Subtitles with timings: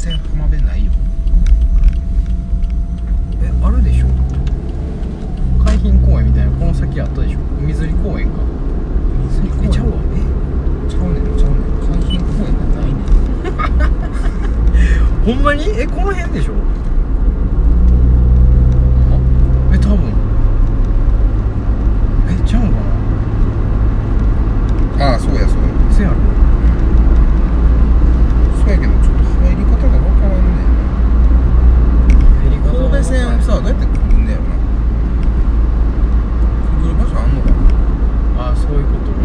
[0.00, 0.90] 然浜辺ないよ。
[3.42, 4.06] えあるでしょ。
[5.64, 7.38] 海浜公園みたいなこの先あったでしょ。
[7.60, 8.38] 海釣り公園か。
[9.24, 9.96] 水にえちゃうわ。
[10.14, 10.16] え？
[10.90, 11.60] ちゃうねんちゃうねん。
[11.84, 12.94] 海浜公園がないねん。
[15.24, 15.64] ほんまに？
[15.78, 16.52] えこの辺でしょ
[19.10, 19.18] あ
[19.74, 19.98] え多分
[22.28, 22.74] えちゃうんか
[24.98, 26.16] なああそうやそうやせやろ
[28.58, 30.36] そうやけどちょっと入り方がわからんね
[32.44, 34.44] ヘリん神戸線さどうやって来るんだよな
[36.78, 37.54] くぐる場所あんのかな
[38.52, 39.16] あそういうことうん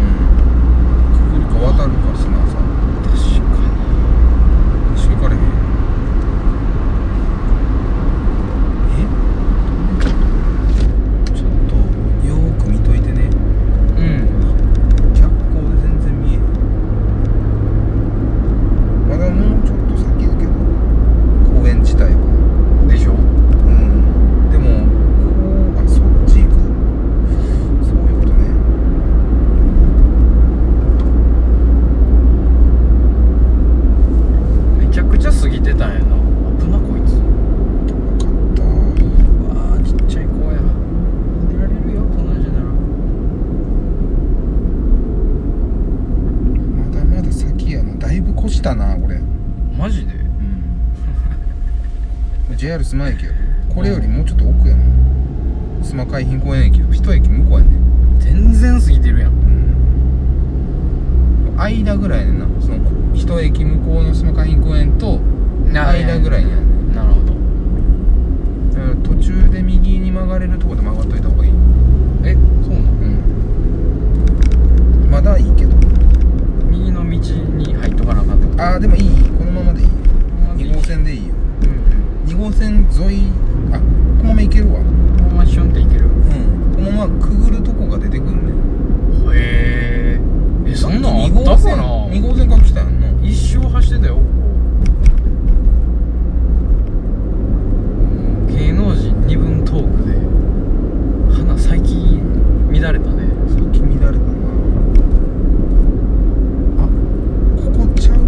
[1.16, 2.52] くぐるか渡るか砂さ
[3.02, 3.16] 確か
[4.94, 5.40] にし行かれへん
[8.98, 9.00] え
[11.34, 11.74] ちょっと
[12.26, 13.28] よーく見といてね
[13.98, 14.02] うん
[15.14, 16.40] 逆光で全然見えへん
[19.08, 20.52] まだもうちょっと先だけど
[21.60, 22.20] 公園自体は
[22.88, 23.18] でしょうん
[24.50, 24.86] でも
[25.24, 25.30] こ
[25.80, 26.54] うあそっち行く
[27.84, 28.46] そういうことね
[34.78, 36.16] めちゃくちゃ過ぎてたんやな
[36.58, 38.68] 危なこいつ分かったわ
[39.74, 40.60] あちっちゃい子や
[41.50, 42.66] 寝られるよこんなんじゃなら
[46.84, 49.18] まだまだ先やなだいぶ越したなこれ
[49.76, 50.16] マジでう
[52.54, 53.34] ん JR 須磨駅やろ
[53.74, 54.82] これよりもうちょっと奥やな
[55.82, 57.70] 須磨海浜公園駅一駅向こうやね
[58.20, 59.36] 全然過ぎてるやんうん
[61.58, 62.76] 間ぐらいやねんなその
[63.14, 65.20] 一駅向こうの須磨海浜公園と
[66.04, 66.62] 間ぐらいにある。
[66.94, 67.26] なるほど。
[68.74, 71.52] だから途中で右に曲がれるとこで曲がっといた方がいい。
[72.24, 72.38] えそ
[72.70, 72.90] うなの？
[72.90, 72.94] う
[75.08, 75.10] ん。
[75.10, 75.76] まだいいけど。
[76.70, 78.62] 右の道に入っとかなあかんってこと？
[78.62, 79.04] ああでもいい。
[79.38, 79.88] このままでいい。
[80.66, 81.34] 2号線でいいよ。
[81.62, 81.68] うん
[82.30, 83.28] 2号線沿い
[83.72, 83.84] あこ
[84.24, 84.80] のまま行けるわ。
[84.80, 86.06] うんこのままシュンっていける？
[86.06, 86.10] うん。
[86.74, 88.38] このままくぐるとこが出てくるね
[89.34, 90.18] へ
[90.66, 94.26] ええそんなんあ2ったかな？2号線から来たやんな一周走ってたよここ
[98.48, 100.16] 芸能人二分トークで
[101.34, 102.20] 花最近
[102.70, 104.16] 乱れたねさっき乱れたな
[106.78, 106.88] あ
[107.56, 108.20] ここちゃうか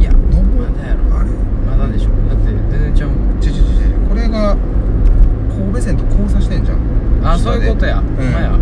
[0.00, 3.68] いや登まだやろあれまだでしょだって全然ちゃうもんちょちょちょ
[4.08, 4.56] これが
[5.50, 6.78] 神戸線と交差してんじゃん
[7.24, 8.58] あそういうことや、んほんまや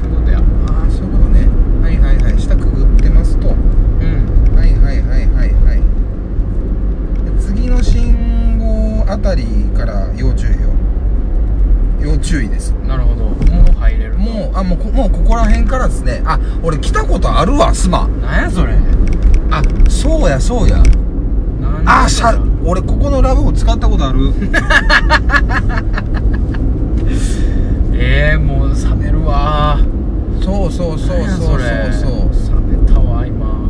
[0.00, 0.42] そういうことやあ
[0.86, 1.48] あそういうことね
[1.82, 3.56] はいはいはい下くぐってますとうん
[4.54, 5.78] はいはいはいはいはい
[7.24, 9.44] で次の信号あたり
[9.76, 10.58] から要注意よ
[12.00, 13.34] 要注意ですなるほども
[13.68, 18.78] う入れるもうあもうこもうここら辺からですねあ俺来たことあるわスマなんやそれ
[19.50, 20.80] あそうやそうや
[21.60, 24.32] なんあしゃ俺ここのラブホ使ったことある
[28.02, 29.78] ええー、もう冷めるわ
[30.42, 32.12] そうそうそうなんやそうそうれそう
[32.60, 33.68] 冷めたわ今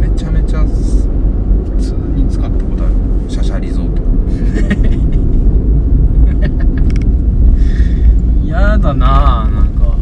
[0.00, 2.94] めちゃめちゃす普通に使ったことある
[3.30, 4.02] シャシャリゾート
[8.46, 9.96] やだななんか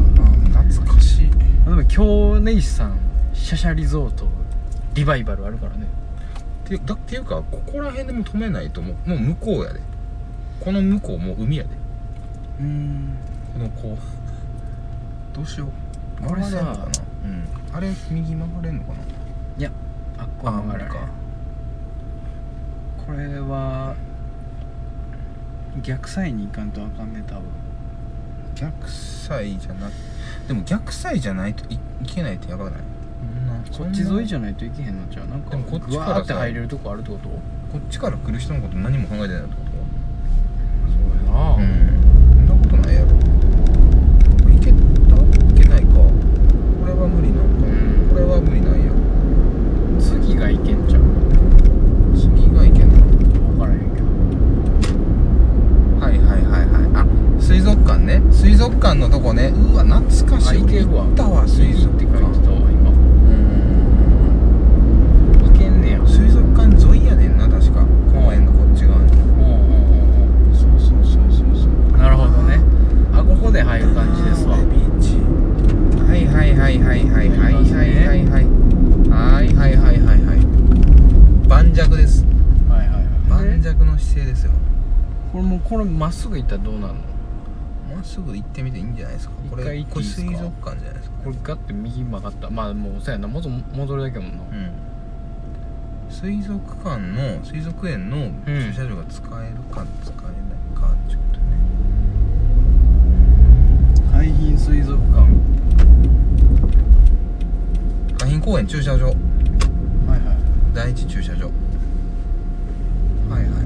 [0.55, 1.31] あ懐かしい
[1.65, 1.85] でも
[2.63, 2.99] 今日ネイスさん
[3.35, 4.29] シャシャリゾート
[4.95, 5.89] リバイバルあるからね。
[6.65, 9.81] てだっていうかここら辺でも止めないともうもう向こうやで。
[10.61, 11.71] この向こうもう海やで。
[12.61, 13.17] うん。
[13.53, 16.25] このこうどうしよう。
[16.25, 16.87] これさ曲がれんのかな？
[17.25, 17.49] うん。
[17.77, 18.99] あれ右曲がれんのかな？
[19.59, 19.73] いや
[20.19, 21.09] あっこは曲がられ無理か。
[23.07, 23.97] これは
[25.83, 27.43] 逆サイに行かんとあかんね多分
[28.55, 29.89] 逆サイじゃな
[30.47, 32.81] でも逆サイじゃないといいけないってやばくない？
[33.77, 37.29] こっち沿いじゃゃないといけへんのちゃうなんかでもこっちぐからさわーって入れるとこあるってこと？
[37.29, 37.39] こ
[37.79, 39.55] っちから来る人のこと何も考えてないってこ
[40.89, 41.55] そうやな。
[41.55, 41.67] とうん。
[42.47, 43.07] そんなことないやろ。
[44.53, 44.77] いけた？
[44.77, 45.95] いけないか。
[45.95, 46.11] こ
[46.87, 48.09] れは無理なんか、うん。
[48.11, 48.93] これは無理なんや。
[50.01, 51.03] 次がいけんちゃう
[52.15, 54.07] 次がいけない分からへんけど
[56.05, 57.07] はいはいはいはいあ
[57.41, 58.23] 水族館ね。
[58.31, 59.49] 水族館のとこね。
[59.49, 60.49] うわ懐かしい。
[60.51, 61.47] あいけるわ行ったわ。
[61.47, 62.91] 水族って書いて館たわ今。
[62.91, 62.95] う
[65.53, 65.55] ん。
[65.55, 66.01] いけんねや。
[66.01, 67.85] 水族館沿いやねんな確か。
[68.13, 69.11] 公園のこっち側に。
[70.55, 71.97] そうそうそうそうそうう。
[71.97, 72.59] んなるほどね。
[73.13, 74.57] あここで入る感じですわ。
[74.57, 75.17] ビーチ。
[76.09, 78.47] はいはいはいはいはいはいはいはいはい。
[79.11, 80.25] はいはいはいはい。
[80.25, 80.39] はい
[81.49, 82.25] 盤石です。
[82.69, 83.05] はいはいはい。
[83.29, 84.53] 盤石の姿勢ですよ。
[85.33, 87.12] これもうこれまっすぐ行ったらどうなるの？
[88.05, 89.35] すぐ行ってみていいんじゃないですか。
[89.51, 90.31] これ一回行ってこれいいですか？
[90.31, 91.17] 水族館じゃないですか。
[91.25, 92.51] これガッて右曲がった。
[92.51, 93.29] まあもうそうやな。
[93.29, 94.43] も戻るだけやもんな。
[94.43, 94.71] うん。
[96.11, 98.43] 水族館の水族園のん。
[98.47, 100.33] 駐車場が使えるか使えない
[100.81, 101.47] かちょっとね。
[104.13, 105.27] 海浜水族館。
[108.25, 109.07] 海浜公園駐車場。
[109.07, 109.15] はい
[110.09, 110.37] はい。
[110.75, 111.47] 第一駐車場。
[111.47, 113.63] はいはいはい。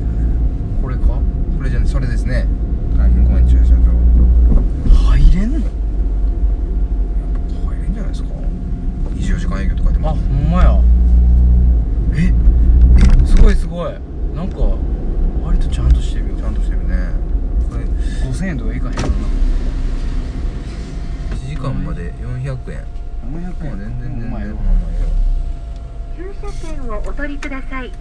[0.83, 1.03] これか？
[1.56, 2.47] これじゃそれですね。
[2.94, 3.86] 海浜公園駐車場
[5.37, 5.69] 入れんの入
[7.83, 8.29] れんじゃないですか。
[9.15, 10.09] 24時間営業とかでも。
[10.09, 10.81] あほんまや。
[12.15, 12.33] え？
[13.23, 13.93] えすごいすごい。
[14.35, 14.56] なんか
[15.44, 16.37] 割とちゃんとしてるよ。
[16.37, 17.11] ちゃんとしてるね。
[17.69, 19.09] これ5000円とかいかへんよな。
[21.37, 22.87] 1時間まで400円。
[23.27, 23.43] 400まあ
[23.77, 24.91] 全然全然ほんまあまあ
[26.17, 27.93] 駐車券をお取りください。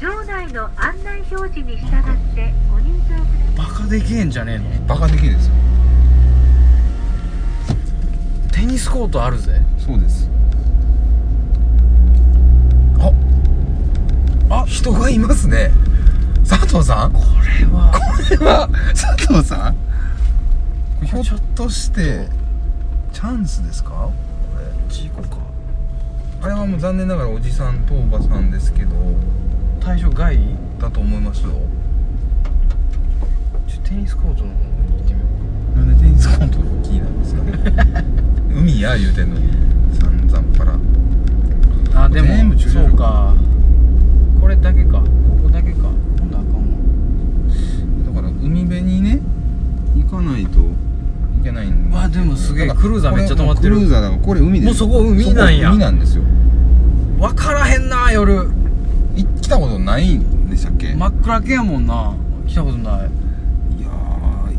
[0.00, 1.90] 場内の案内表示に従っ
[2.34, 3.22] てご入場くださ
[3.54, 3.56] い。
[3.56, 4.86] バカでけえんじゃねえの？
[4.88, 5.54] バカできですよ
[8.74, 9.60] テニスコートあるぜ。
[9.78, 10.28] そうです。
[14.50, 14.62] あ。
[14.62, 15.70] あ人がいますね。
[16.44, 17.12] 佐藤さん？
[17.12, 17.24] ここ
[17.60, 17.92] れは。
[18.30, 19.76] れは佐藤さん？
[21.06, 22.26] ひょっとして
[23.12, 23.90] チャンスですか？
[23.90, 24.12] こ
[24.88, 25.36] 事故か。
[26.40, 28.90] れあれはもう残念ながらおじさんとおばさんですけど
[29.78, 30.36] 対象外
[30.80, 31.50] だと思いますよ。
[33.68, 35.26] ちょテニスコートの方に行ってみよ
[35.76, 36.73] なんでテニスコート
[38.54, 39.48] 海や言うてんのに。
[39.98, 40.78] 散々パラ。
[41.94, 43.34] あでも全部駐車場そうか。
[44.40, 44.98] これだけか。
[44.98, 45.04] こ
[45.42, 45.78] こだけか。
[46.18, 46.76] 今度あかんわ。
[48.06, 49.20] だから海辺にね
[49.96, 50.64] 行かないとい
[51.42, 52.68] けないんわでもすげえ。
[52.68, 53.76] クルーザーめっちゃ止まってる。
[53.76, 54.66] クルーザーだからこれ海で。
[54.66, 55.64] すもうそこ海なんや。
[55.64, 56.22] そこ海なんですよ。
[57.18, 58.50] 分からへんな夜。
[59.16, 62.14] い来たことないんでしたっけ、真っ暗けやもんな。
[62.48, 62.92] 来たことない。
[63.78, 63.88] いや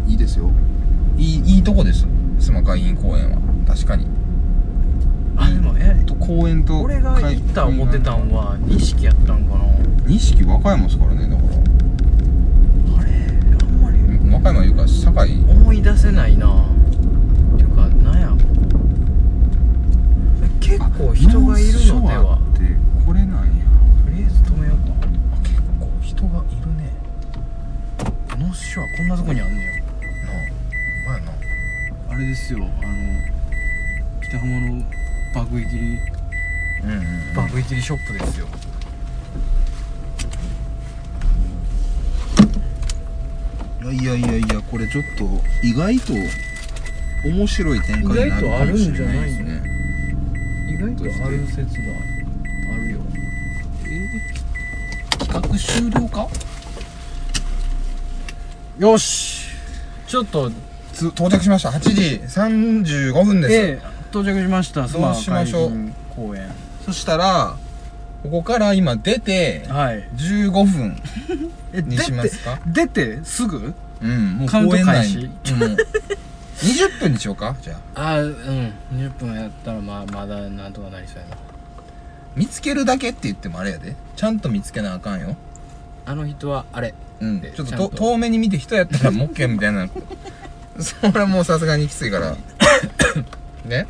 [0.07, 0.49] ーいいですよ。
[1.17, 2.07] いいいいとこです
[2.45, 3.37] 須磨海浜公園は。
[3.67, 4.05] 確かに。
[5.35, 9.65] あでもえと公園と俺が行った思ってたんは錦やったんかな。
[10.05, 11.47] 錦和歌山ですからねだから。
[12.99, 13.09] あれ
[13.59, 13.97] あんまり。
[14.31, 15.43] 和歌山いうか堺。
[15.49, 16.65] 思い出せないな。
[17.57, 18.31] ていうかなんや。
[20.43, 22.35] え結構人がいるのでは。
[22.35, 22.61] って
[23.05, 23.51] これなんや
[24.05, 24.93] とりあえず止めようか。
[25.33, 26.93] あ結構人がいるね。
[28.37, 29.71] ノースショアこんなとこにあんねや。
[29.71, 29.74] な
[32.15, 32.69] あれですよあの
[34.23, 34.81] 北浜の
[35.33, 35.99] 爆撃り
[36.81, 36.93] うんう
[37.31, 38.47] ん、爆撃りショップですよ。
[43.91, 45.25] いやいやいやこれちょっと
[45.61, 46.13] 意外と
[47.25, 49.61] 面白い展開になるかもしれないですね。
[50.69, 51.93] 意外とある説が
[52.73, 52.99] あるよ。
[53.83, 56.29] えー企画終了か？
[58.79, 59.47] よし。
[60.07, 60.49] ちょっと
[60.95, 61.69] つ到着しました。
[61.69, 64.87] 8時35分です、ええ到着しました。
[64.87, 65.71] どうしましょう？
[66.15, 66.49] 公園。
[66.85, 67.57] そしたら
[68.23, 70.07] ここから今出てはい。
[70.15, 71.01] 15分
[71.73, 72.59] えにしますか？
[72.65, 73.73] 出てすぐ？
[74.01, 75.25] うんもう公園内に。
[75.25, 75.59] うん。
[75.59, 75.77] もう
[76.59, 77.55] 20分にしようか？
[77.61, 78.13] じゃあ。
[78.13, 78.73] あうん。
[78.93, 81.35] 20分やったらまあまだなんとかなりそうやな。
[82.35, 83.95] 見つけるだけって言ってもあれやで。
[84.15, 85.35] ちゃんと見つけなあかんよ。
[86.05, 86.93] あの人はあれ。
[87.19, 87.41] うん。
[87.41, 89.89] でちょっとと遠目に見て人やったらモッケみたいな
[90.81, 92.35] それはもうさすがにきついから。
[93.65, 93.87] ね？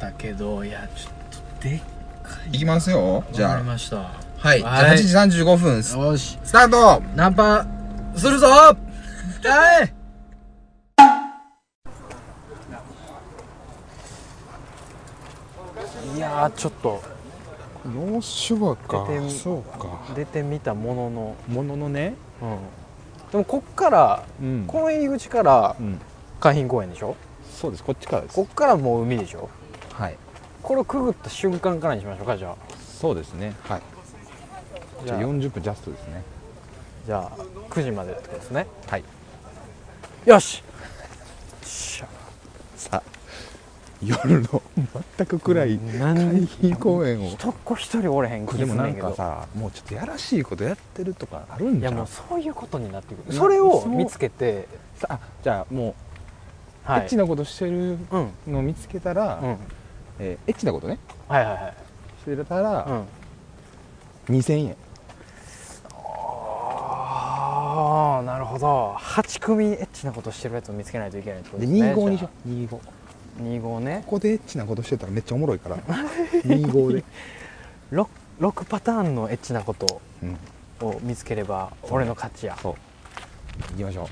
[0.00, 1.12] だけどいやちょっ
[1.60, 1.78] とでっ
[2.22, 3.24] かいいきますよ。
[3.32, 3.96] じわかゃありました。
[4.38, 4.58] はい。
[4.58, 4.98] じゃあはい。
[4.98, 6.38] 8時35分スよし。
[6.44, 7.02] スタート！
[7.14, 7.66] ナンパ
[8.16, 8.46] するぞ！
[8.48, 8.74] は
[9.82, 9.94] い。
[16.16, 17.02] いやーちょっと
[17.84, 19.06] ノーシュアか。
[19.08, 20.00] 出てみそうか。
[20.14, 22.14] 出てみたものの、もののね。
[22.40, 22.58] うん、
[23.34, 24.64] でもこっからうん。
[24.68, 26.00] この入り口からうん。
[26.38, 27.16] 海浜公園でしょ？
[27.50, 27.82] そうです。
[27.82, 28.36] こっちからです。
[28.36, 29.50] こっからもう海でしょ？
[29.92, 30.16] はい。
[30.62, 32.56] これをくぐった瞬間からにしましょうかじゃあ。
[32.78, 33.56] そうですね。
[33.64, 33.82] はい。
[35.04, 35.18] じゃあ。
[35.18, 36.22] じゃあ40分ジャストですね。
[37.06, 38.68] じゃあ9時までってことですね。
[38.86, 39.04] はい。
[40.26, 40.62] よし！
[41.64, 42.06] しゃ。
[42.76, 43.13] さあ
[44.06, 44.62] 夜の
[45.16, 47.28] 全く暗い何海浜公園を。
[47.28, 51.92] 一っ子一人おれへん気でもなんかさもうちょっとやらしいことやってるとかあるんじゃん。
[51.92, 53.34] いやもうそういうことになってくる。
[53.34, 54.68] なそれを見つけて。
[54.96, 55.94] さあじゃあも
[56.86, 57.02] う、はい。
[57.02, 59.56] エッチなことしてるうんのを見つけたら、うん。
[60.18, 60.98] えーエッチなことね。
[61.28, 61.74] はいはいはい。
[62.22, 63.06] してたら、
[64.28, 64.36] うん。
[64.36, 64.76] 2000円。
[67.76, 68.94] ああなるほど。
[68.98, 72.48] 8組エッチなことしてるやつを見つけないといけないってことでですね25にしよう。
[72.48, 72.80] 25こ
[73.42, 74.04] 25ね。
[74.06, 75.76] こでエッチなことしてたらめっちゃおもろいから。
[76.44, 77.04] 25で。
[77.92, 78.06] 6,
[78.40, 80.36] 6パターンのエッチなことうん。
[80.80, 82.56] を見つければ俺の勝ちや。
[82.60, 82.74] そう。
[83.72, 84.08] 行きましょ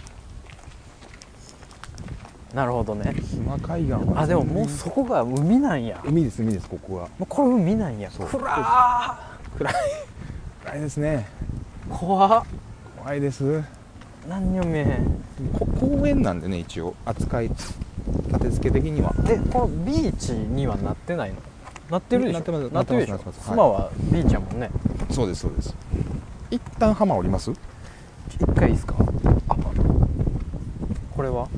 [2.53, 2.57] う。
[2.57, 3.15] なるほどね。
[3.17, 5.97] 須磨海岸はあでももうそこが海なんや。
[6.05, 8.11] も海です海ですここがうこれ海なんや。
[8.11, 8.27] そう。
[8.29, 9.59] 暗ー。
[9.59, 9.75] 暗い。
[10.65, 11.27] 暗いですね。
[11.89, 12.45] 怖っ。
[12.99, 13.63] 怖いです。
[14.29, 15.23] 何にも見えへん。
[15.53, 16.95] こ公園なんでね一応。
[17.07, 17.51] 扱い
[18.43, 19.15] 立て付け的には。
[19.29, 21.37] えこのビーチにはなってないの？
[21.91, 22.35] なってるでしょ？
[22.35, 23.45] なってますなってるでしょなってますなってます。
[23.45, 24.71] スマはビーチやもんね。
[25.11, 25.75] そうですそうです。
[26.51, 27.51] 一旦浜降ります？
[28.31, 28.97] 一回いいですか？
[29.49, 29.57] あ
[31.15, 31.49] これは？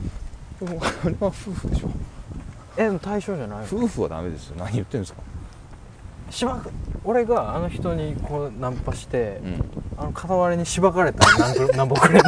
[0.60, 0.66] こ
[1.08, 1.90] れは夫婦でしょ。
[2.76, 4.56] え対象じゃない夫婦はダメですよ。
[4.58, 5.22] 何言ってるんですか？
[6.30, 6.70] しばく
[7.04, 9.64] 俺があの人にこうナンパして、うん。
[9.96, 12.24] あの片割れにしばかれたら何ぼくれる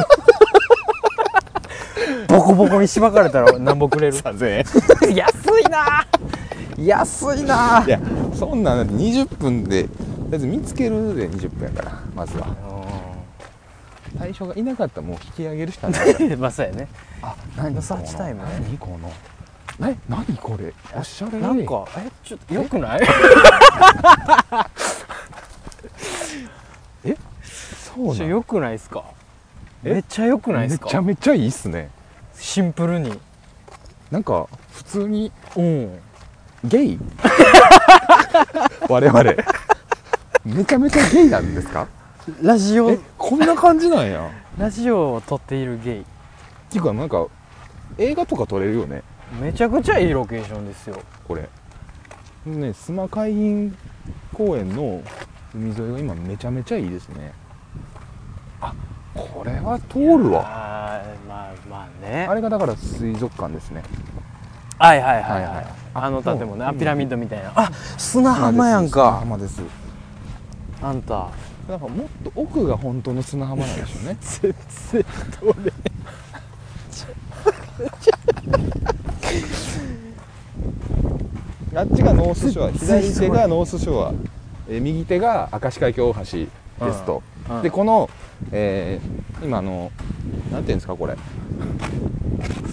[2.27, 4.49] ボコボコにしばかれたら 何ぼくれる？3000
[5.09, 5.15] 円。
[5.15, 6.05] 安いな。
[6.77, 7.83] 安いな。
[7.85, 7.99] いや
[8.33, 9.83] そんなんだって20分で
[10.29, 12.47] だって見つけるで20分やからまずは。
[14.17, 16.11] 対象がいなかったらもう引き上げるしかない。
[16.11, 16.87] う んまあそうやね。
[17.21, 18.49] あ何サーチタイムね。
[18.63, 19.11] 何この？
[19.89, 20.73] え何これ？
[20.99, 21.39] おしゃれ。
[21.39, 23.01] なんかえちょっとよくない？
[27.95, 29.03] そうなよくないですか？
[29.83, 29.93] え？
[29.93, 31.89] めっちゃよくないですめかちゃめちゃいいっすね
[32.37, 33.19] シンプルに。
[34.11, 35.99] なんか普通にうん。
[36.63, 36.99] ゲイ？
[38.89, 39.23] 我々。
[40.45, 41.87] めちゃめちゃゲイなんですか？
[42.41, 42.91] ラジオ。
[42.91, 44.29] えこんな感じなんや。
[44.57, 46.01] ラジオを撮っているゲイ。
[46.01, 46.05] っ
[46.69, 47.25] ていうかなんか
[47.97, 49.03] 映画とか撮れるよね。
[49.41, 50.97] めちゃくちゃいいロケーションですよ。
[51.27, 51.41] これ。
[52.45, 53.71] ね須磨海浜
[54.33, 55.01] 公園の
[55.53, 57.33] 海沿いが今めちゃめちゃいいですね。
[58.61, 58.73] あ
[59.13, 60.43] これは通るわ
[62.07, 62.27] ね。
[62.29, 63.83] あれがだから水族館ですね。
[64.79, 65.41] はいはいはいはい。
[65.41, 65.65] い、ははい。
[65.93, 66.65] あの建物ね。
[66.65, 67.51] ああピラミッドみたいな。
[67.55, 69.61] あ砂浜やん砂か浜です。
[70.81, 71.29] あんた。
[71.67, 74.17] だからもっと奥が本当の砂浜なんでしょうね。
[74.21, 74.55] 全
[74.91, 75.05] 然
[75.41, 75.73] どれ
[81.75, 84.13] あっちがノースショア左手がノースショア
[84.67, 88.09] えー右手が明石海峡大橋ですと、うんでこの、
[88.51, 89.91] えー今の
[90.51, 91.15] なんていうんですかこれ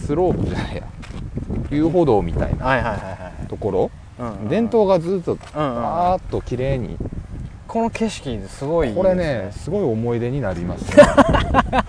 [0.07, 0.83] スロープじゃないや。
[1.71, 3.47] 遊歩道みたいなはいはいはいはい。
[3.49, 6.97] ところ、うんうん伝統がずっとうんうんバーッと綺麗に。
[7.67, 11.03] この景色すごいこれねすごい思い出になりますね。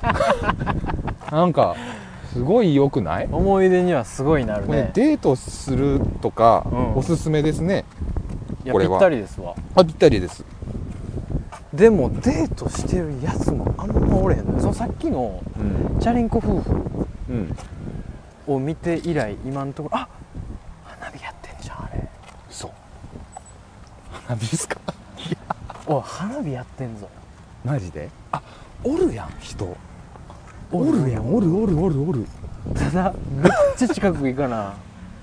[1.31, 1.75] なんか
[2.33, 3.27] すごい良くない？
[3.31, 6.95] 思い出にはすごいなるこれねデートするとか、うん。
[6.95, 7.85] おすすめですね。
[8.71, 9.53] これぴったりですわ。
[9.75, 10.43] あぴったりです
[11.75, 14.59] でもデートしてるやつもあんまおれへんのよ。
[14.59, 17.55] そのさっきのうん、チャリンコ夫婦うん、
[18.47, 20.07] を見て以来今のところあ
[20.83, 22.07] 花火やってんじゃんあれ。
[22.49, 22.71] そう。
[24.27, 24.77] 花火ですか？
[25.87, 27.07] おい花火やってんぞ。
[27.65, 28.09] マジで？
[28.31, 28.41] あ
[28.83, 29.65] おるやん人。
[30.71, 31.35] おるおるやん。
[31.35, 32.25] おるおるおるおる。
[32.73, 34.73] ただめっちゃ近く行かな。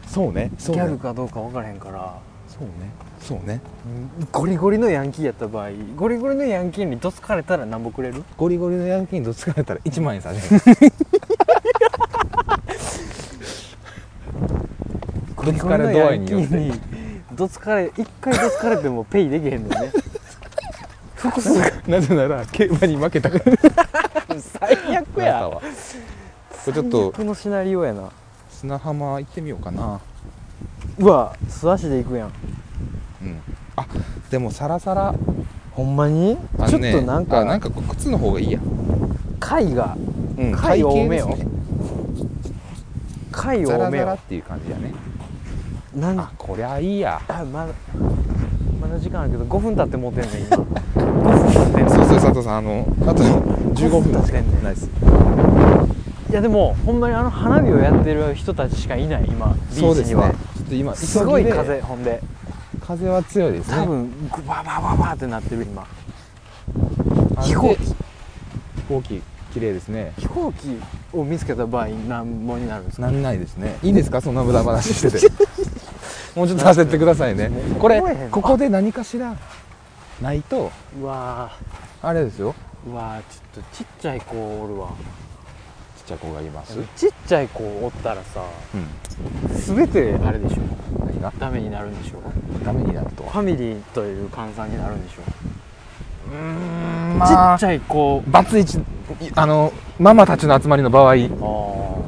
[0.07, 0.83] そうねギそうね。
[0.83, 2.15] ャルかどうか分からへんから。
[2.49, 2.91] そうね
[3.23, 3.61] そうね。
[4.33, 8.25] ゴリゴリのヤンキーやった場合ゴリゴリのヤンキーにどつかれたら何ぼくれる？
[8.37, 10.61] ゴリゴリのヤンキーにどつかれたら1万円差し上げま
[12.79, 13.03] す
[15.37, 16.73] ゴリゴリのどつかれ度合いによって
[17.35, 19.93] どつかれ一回どつかれてもペイできへんのね。
[21.15, 23.45] 複数なぜなら競馬に負けたから。
[24.41, 25.49] 最悪や。
[25.49, 25.61] は。
[25.61, 25.63] こ
[26.67, 28.11] れちょっと最悪のシナリオやな。
[28.51, 30.01] 砂浜行ってみようかな。
[30.99, 32.33] うわ素足で行くやん
[33.77, 33.87] あ
[34.31, 35.15] でもサラサラ
[35.73, 38.61] ほんまに、ちょっあのねとなんかあなんかこう靴の方がいいや。
[39.41, 39.97] 貝が
[40.39, 41.29] うん貝多めよ。
[41.29, 41.47] ね。
[43.31, 44.05] 貝ザラ多めよ。
[44.05, 44.93] ザラっていう感じやね。
[45.97, 47.21] なんあこりゃいいや。
[47.29, 47.73] あまだ
[48.81, 50.57] まだ時間あるけど5分経って持ってんねん今。
[50.57, 54.65] 5分経ってんねんそうそう佐藤さんあのあと15分経ってんねん。
[54.65, 54.91] ナイス。
[56.31, 60.15] いやでもほんまにあの花火をやってる人たちしかいない今ビそうですね。
[60.15, 62.23] ーチにはちょっと今すごい風ほんで
[62.95, 63.77] 風は強いですね。
[63.77, 65.87] 多分グババババってなってる今。
[67.37, 67.79] あ飛行機。
[67.79, 69.23] で飛行機
[69.55, 70.13] 綺麗ですね。
[70.19, 70.79] 飛行機
[71.13, 73.03] を見つけた場合何本になるんですか？
[73.07, 73.77] なんないですね。
[73.83, 74.21] いいんですか？
[74.21, 75.33] そんな無駄話してて。
[76.35, 77.51] もうちょっと焦ってくださいね。
[77.79, 79.37] これここで何かしら
[80.23, 80.71] ないと
[81.01, 81.51] うわ
[82.01, 82.55] あれですよ。
[82.87, 84.89] ーうわーちょっとちっちゃい子おるわ。
[84.89, 84.93] ち
[86.03, 86.79] っちゃい子がいます。
[86.97, 88.43] ちっちゃい子おったらさ
[88.75, 88.87] うん。
[89.77, 90.57] 全てあれでしょ。
[91.07, 91.33] 何が？
[91.39, 92.21] ダメになるんでしょ。
[92.65, 95.23] ダメになるとファミリーという換算になるんでしょ。
[96.31, 97.25] うーんち
[97.57, 98.23] っちゃい子。
[98.27, 98.79] バツイチ
[99.35, 101.15] あのママたちの集まりの場合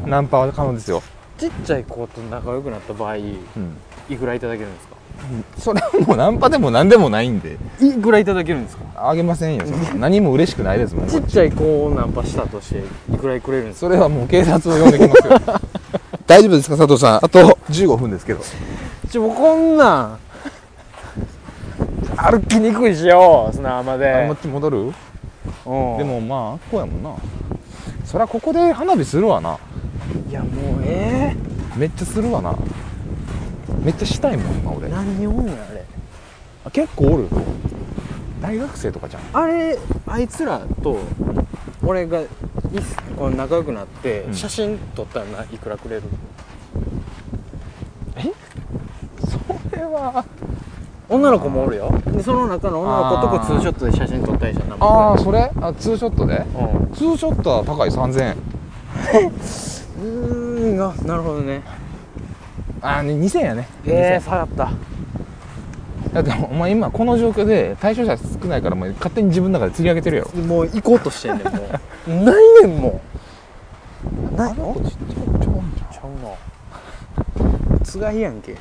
[0.06, 1.02] ナンパは可能ですよ、
[1.38, 4.93] ちっちゃい子と仲良くなった場合いうん、くらいただけるんですか？
[5.58, 7.56] それはもうナンパでも何でもないんで。
[7.80, 8.84] いくらいただけるんですか？
[9.08, 9.94] あげませんよそんな。
[10.08, 13.86] 何も嬉しくないですもん ちっちゃい子をナンパしたとしていくらいくれるんですか？
[13.86, 15.40] それはもう警察を呼んできますよ。
[16.26, 17.24] 大丈夫ですか佐藤さん？
[17.24, 18.40] あと15分ですけど。
[19.10, 20.18] ちょこんなん。
[22.16, 24.78] 歩きにくいしよ砂浜あでこっち戻る？
[24.78, 25.98] うん。
[25.98, 27.10] でもまああっこやもんな。
[28.04, 29.58] そりゃここで花火するわな。
[30.28, 30.50] いやもう
[30.84, 31.34] え。
[31.76, 32.54] めっちゃするわな
[33.84, 34.88] めっちゃしたいもん今俺。
[34.88, 35.84] え何人おんねんあれ。
[36.64, 37.28] あ結構おる。
[38.40, 39.22] 大学生とかじゃん。
[39.32, 40.98] あれあいつらと
[41.82, 42.26] 俺がい
[43.16, 44.34] こう仲良くなってうん。
[44.34, 46.02] 写真撮ったらないくらくれる？
[49.28, 50.24] それは。
[51.06, 51.92] 女の子もおるよ。
[52.06, 53.46] でその中の女の子とこあー。
[53.46, 54.78] ツーショットで写真撮ったりじゃんなん。
[54.82, 55.52] ああそれ？
[55.60, 56.36] あツーショットで？
[56.36, 56.94] うん。
[56.94, 58.36] ツーショットは高い3000円。
[60.00, 61.62] うーんあなるほどね
[62.84, 63.66] ああね2000円やね。
[63.86, 64.70] ええ下がった。
[66.12, 70.30] だってお前今この状況で対象者少ないからお前勝手に自分の中で釣り上げてるやろ。
[70.42, 72.10] もう行こうとしてんねんもう。
[72.24, 73.00] ないねんも
[74.32, 74.36] う。
[74.36, 74.76] ないの？
[74.76, 74.94] ちっちゃい
[75.94, 76.08] ちゃう
[77.74, 77.80] な。
[77.82, 78.54] つがいやんけ。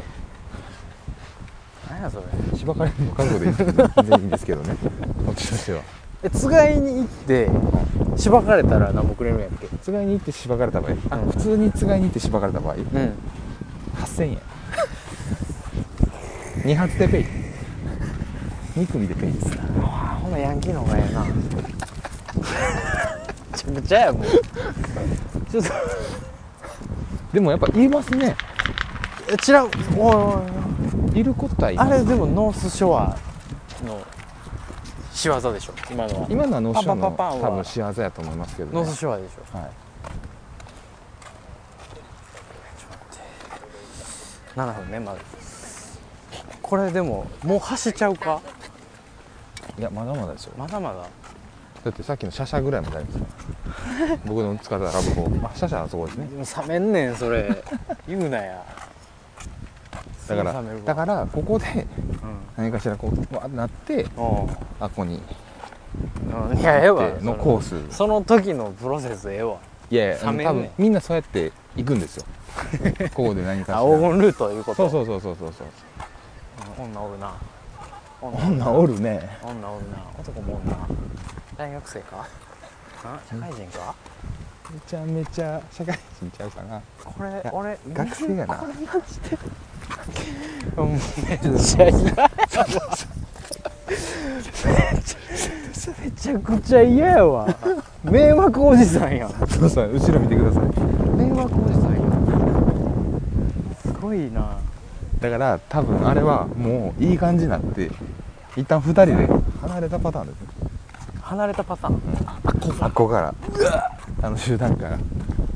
[1.89, 2.57] 何やそれ。
[2.57, 3.65] しばかれるの覚悟で全
[4.05, 4.75] 然いいんですけどね。
[5.25, 5.81] こっちとしては。
[6.23, 7.49] えつがいに行って
[8.15, 9.67] しばかれたら何もくれるんやっけ？
[9.83, 10.91] つがいに行ってしばかれた場合。
[11.09, 11.31] あうん。
[11.31, 12.75] 普通につがいに行ってしばかれた場合。
[12.75, 13.13] うん
[13.95, 14.41] 8000円。
[16.63, 17.25] 2発でペイ。
[18.83, 21.23] 2組でペイですあほなヤンキーの方がええな。
[21.25, 21.31] め
[23.57, 24.23] ちゃくちゃやもう。
[25.51, 25.69] ちょっと。
[27.33, 28.35] でもやっぱ言いますね。
[29.31, 30.43] えちらおいお
[31.15, 31.23] いい。
[31.23, 31.93] ることはいます。
[31.93, 33.17] あれでもノースショア
[33.85, 34.01] の
[35.11, 36.27] 仕業でしょ今のは。
[36.29, 38.75] 今のはノーショーのパンパ多分仕業やと思いますけどね。
[38.75, 39.57] ノースショアでしょ。
[39.57, 39.82] はい
[44.55, 45.19] 7分ねまず
[46.61, 48.41] これでももう走っちゃうか？
[49.77, 50.53] いやまだまだですよ。
[50.57, 51.07] まだまだ？
[51.83, 53.25] だってさっきのシャシャぐらいまでありますよ。
[54.25, 56.27] 僕の使ったラブホまあシャシャはそこですね。
[56.67, 57.63] 冷めんねんそれ。
[58.07, 58.63] 言うなや。
[60.27, 62.39] だからだからここでうん。
[62.55, 64.49] 何かしらこうわなってあこ
[64.95, 65.21] こに
[66.51, 67.11] うんいやええわ。
[67.11, 67.95] でのコース。
[67.95, 69.57] その時のプロセスええわ
[69.93, 72.25] いやいや多分みんなそうやって行くんですよ。
[73.13, 73.77] ここで何かしら。
[73.79, 74.89] あ黄金ルートいうこと？
[74.89, 75.67] そうそうそうそうそう
[76.83, 77.31] 女おるな。
[78.19, 79.97] 女おるね女おるな。
[80.19, 80.87] 男もおるな。
[81.55, 82.25] 大学生か？
[83.03, 83.19] あ？
[83.29, 83.93] 社会人か？
[84.73, 86.81] めちゃめちゃ社会人ちゃうかな。
[87.05, 88.55] これや俺学生やな。
[88.55, 89.37] これマジで。
[90.75, 90.99] うんめっ
[91.61, 92.13] ちゃ嫌
[96.01, 97.47] めちゃくちゃ嫌やわ。
[98.03, 99.29] 迷惑おじさんやん。
[99.47, 100.63] そうそう後ろ見てください。
[101.15, 101.99] 迷惑おじさんや
[103.81, 104.57] すごいな。
[105.19, 107.91] だから多分あれはもういい感じになって
[108.57, 109.27] 一旦二人で
[109.61, 110.41] 離れたパターンです。
[110.41, 110.47] ね
[111.21, 112.01] 離れたパターン。
[112.81, 113.33] あっこから。
[114.21, 114.99] あの集団から。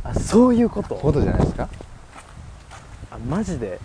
[0.04, 0.96] あそういうこと？
[0.96, 1.68] こことじゃないですか、
[3.12, 3.80] あマジで？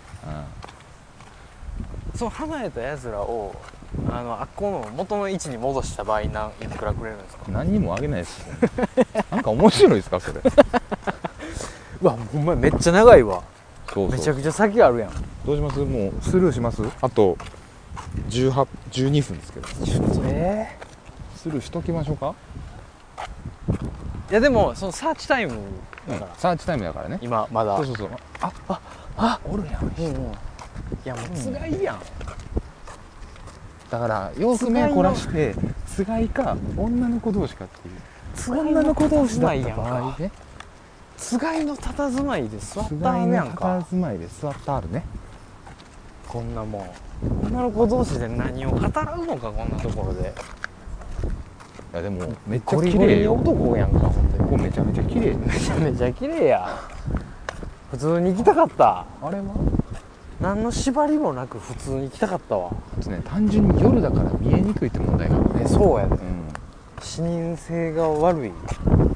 [2.13, 3.53] うその離れたやつらを
[4.09, 7.51] あのあっこの元の位置に戻した場合何いくらくれるんですか？
[7.51, 8.53] ん、何にもあげないですよ。
[9.31, 10.41] なんか面白いですかそれ？
[12.01, 13.43] うわほんまやめっちゃ長いわ。
[13.93, 14.17] そうそう。
[14.17, 15.11] めちゃくちゃ先あるやん。
[15.45, 15.79] どうします？
[15.79, 16.81] もうスルーします？
[17.01, 17.37] あと
[18.29, 19.67] 18 12分ですけど。
[20.25, 20.77] え
[21.35, 22.33] スルーしときましょうか？
[24.31, 25.53] いやでもそのサーチタイム
[26.07, 27.19] うんだから、サーチタイムだからね。
[27.21, 27.77] 今まだ。
[27.77, 28.09] そうそうそう。
[28.41, 28.79] ああ
[29.17, 29.83] あおるやん。
[29.83, 30.13] うんうん。
[30.13, 30.15] い
[31.05, 31.99] やもうつがいやん
[33.93, 35.53] だからよく目凝らして
[35.85, 37.93] つがいか女の子同士かっていう。
[38.33, 40.31] つがいの子同士だった場合ね。
[41.15, 43.85] つがいの佇まいで座っつたあるやんか。
[43.91, 45.05] 佇まいで座ってあるね。
[46.27, 46.89] こんなもん。
[47.45, 50.33] 女の子同士で何を語らうのかこんなところで。
[51.93, 53.35] いやでもめっちゃ綺麗よ。
[53.35, 54.39] 男やんかほんで。
[54.39, 55.35] ここめちゃめちゃ綺麗。
[55.35, 56.67] めちゃめちゃ綺麗や。
[57.91, 59.05] 普通に行きたかった。
[59.21, 59.82] あれは？
[60.43, 62.69] 何の縛りもなく普通に行きたかったわ。
[62.99, 63.21] あとね。
[63.23, 65.37] 単純に夜だから見えにくいって問題が。
[65.37, 66.15] あるえそうやで。
[66.15, 66.21] うん。
[67.01, 68.41] 視認性が悪い。
[68.41, 69.15] でも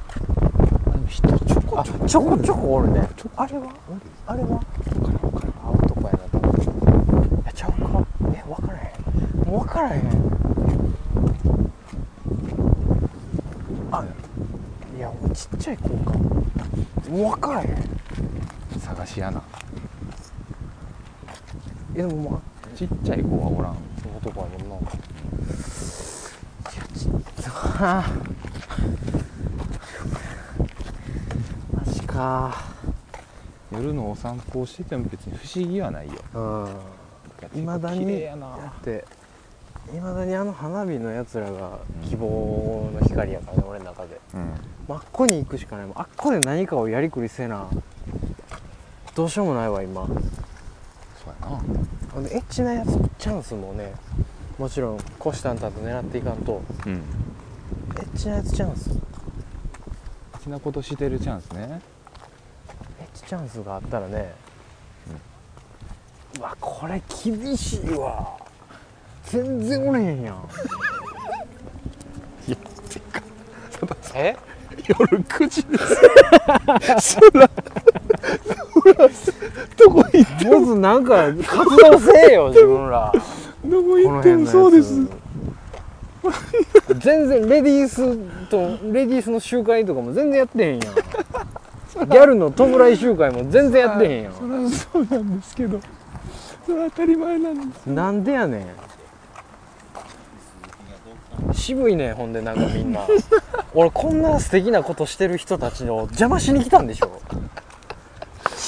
[1.06, 2.08] 人ちょこあちょこ。
[2.08, 3.06] ちょこちょこおるね。
[3.36, 3.74] あれは？
[4.26, 4.58] あれは？
[5.62, 6.54] あ男やなと思う
[7.42, 8.06] いやちゃうか。
[8.32, 9.46] え分からへん。
[9.46, 10.02] もう分からへん。
[13.92, 14.02] あ
[14.96, 16.12] いやちっちゃい子か。
[16.16, 16.24] も
[17.10, 17.76] う分からへん。
[18.80, 19.57] 探しやなえ
[21.98, 22.40] でもまあ
[22.76, 23.76] ちっちゃい子はおらん。
[24.18, 24.84] 男やもんない
[26.76, 28.04] やちょっとあ
[31.74, 32.54] マジか。
[33.72, 36.14] 夜のお散歩をしてても別に不思議はないよ。
[36.34, 38.36] うんいまだにだっ
[38.84, 39.04] て。
[39.92, 44.54] いまだにあの花火のやつらが希望の光やからね、俺の中で、うん。
[44.86, 45.86] まあ、あっこに行くしかない。
[45.96, 47.68] あっこで何かをやりくりせな。
[49.16, 50.06] どうしようもないわ今
[51.50, 51.60] な。
[52.12, 53.92] ほんでエッチなやつチャンスもね
[54.58, 56.62] もちろん虎視眈々と狙っていかんと。
[56.86, 56.92] うん。
[56.94, 56.98] エ
[58.00, 58.90] ッチなやつチャンス。
[58.90, 58.92] エ
[60.32, 61.80] 好きなことしてるチャンスね。
[63.12, 64.32] ッチチャンスがあったらね、
[66.38, 68.36] うわこれ厳しいわ。
[69.24, 70.48] 全然おれへんやん。
[72.46, 72.56] いや
[72.88, 73.22] てか
[74.14, 74.36] え？
[74.86, 75.78] 夜9時で
[77.00, 77.18] す
[79.76, 83.12] どこ行ってまずなんか活動せえよ自分ら。
[83.64, 85.06] どここ行ってもそうです。
[86.98, 88.16] 全然レディース
[88.48, 90.94] とレディースの集会とかも全然やってへんやん。
[92.08, 95.80] ギャルの弔い集会も全然やってへんやそりゃそうなんですけど。
[96.64, 97.90] それは当たり前なんです。
[97.90, 98.66] んなんでやねん。
[101.54, 103.00] 渋いねんほんでなんかみんな。
[103.74, 107.20] 俺こんな素敵なことしてる人たちの邪魔しに来たんでしょ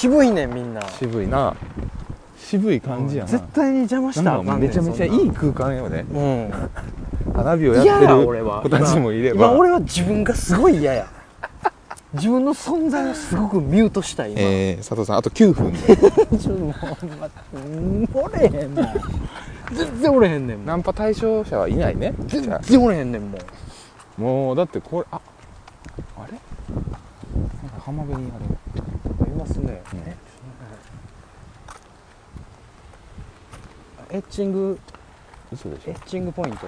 [0.00, 0.80] 渋いねんみんな。
[0.98, 1.54] 渋いな。
[2.38, 3.28] 渋い感じやな。
[3.28, 6.06] 絶対に邪魔したらめちゃめちゃいい空間よね。
[6.10, 7.34] うん。
[7.34, 8.62] 花火をや嫌ってるや俺は。
[8.62, 9.48] 子たちもいれば。
[9.48, 11.06] 今俺は自分がすごい嫌や。
[12.14, 15.70] 自分の存在をすごくミュートしたい今、えー、佐藤さんあと9分。
[15.70, 15.78] で
[16.38, 18.88] ちょっともうほんまうんおれへんもん
[19.74, 22.14] 全然おれへんねんナンパ対象者はいないね。
[22.26, 23.44] 全然おれへんねんもんあ。
[24.16, 25.20] もうだってこれあ
[26.16, 26.32] あれ？
[26.32, 28.48] なんか浜辺にあれい
[29.40, 29.82] ますね、
[34.10, 34.78] エッチング
[35.50, 35.92] 嘘でしょ。
[35.92, 36.66] エッチングポイント？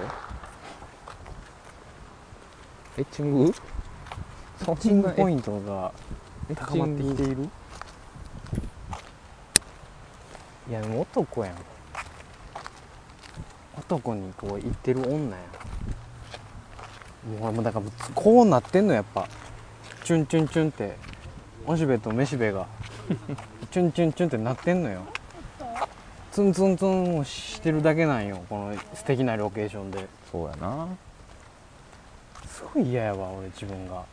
[2.97, 3.45] エッチング？
[3.45, 5.91] エッチングポインントが
[6.49, 7.49] ト高まってきている？
[10.69, 11.55] いやでも男やん。
[13.77, 15.43] 男にこう言ってる女や
[17.49, 17.53] ん。
[17.53, 19.27] もうだからこうなってんのやっぱ。
[20.03, 20.97] チュンチュンチュンって
[21.65, 22.67] おしべとめしべが
[23.71, 25.01] チュンチュンチュンってなってんのよ。
[26.31, 30.07] ツンツンツンをしてるだけなんよこの素敵なロケーションで。
[30.31, 30.87] そうやな。
[32.47, 34.03] すごい嫌やわ俺自分が。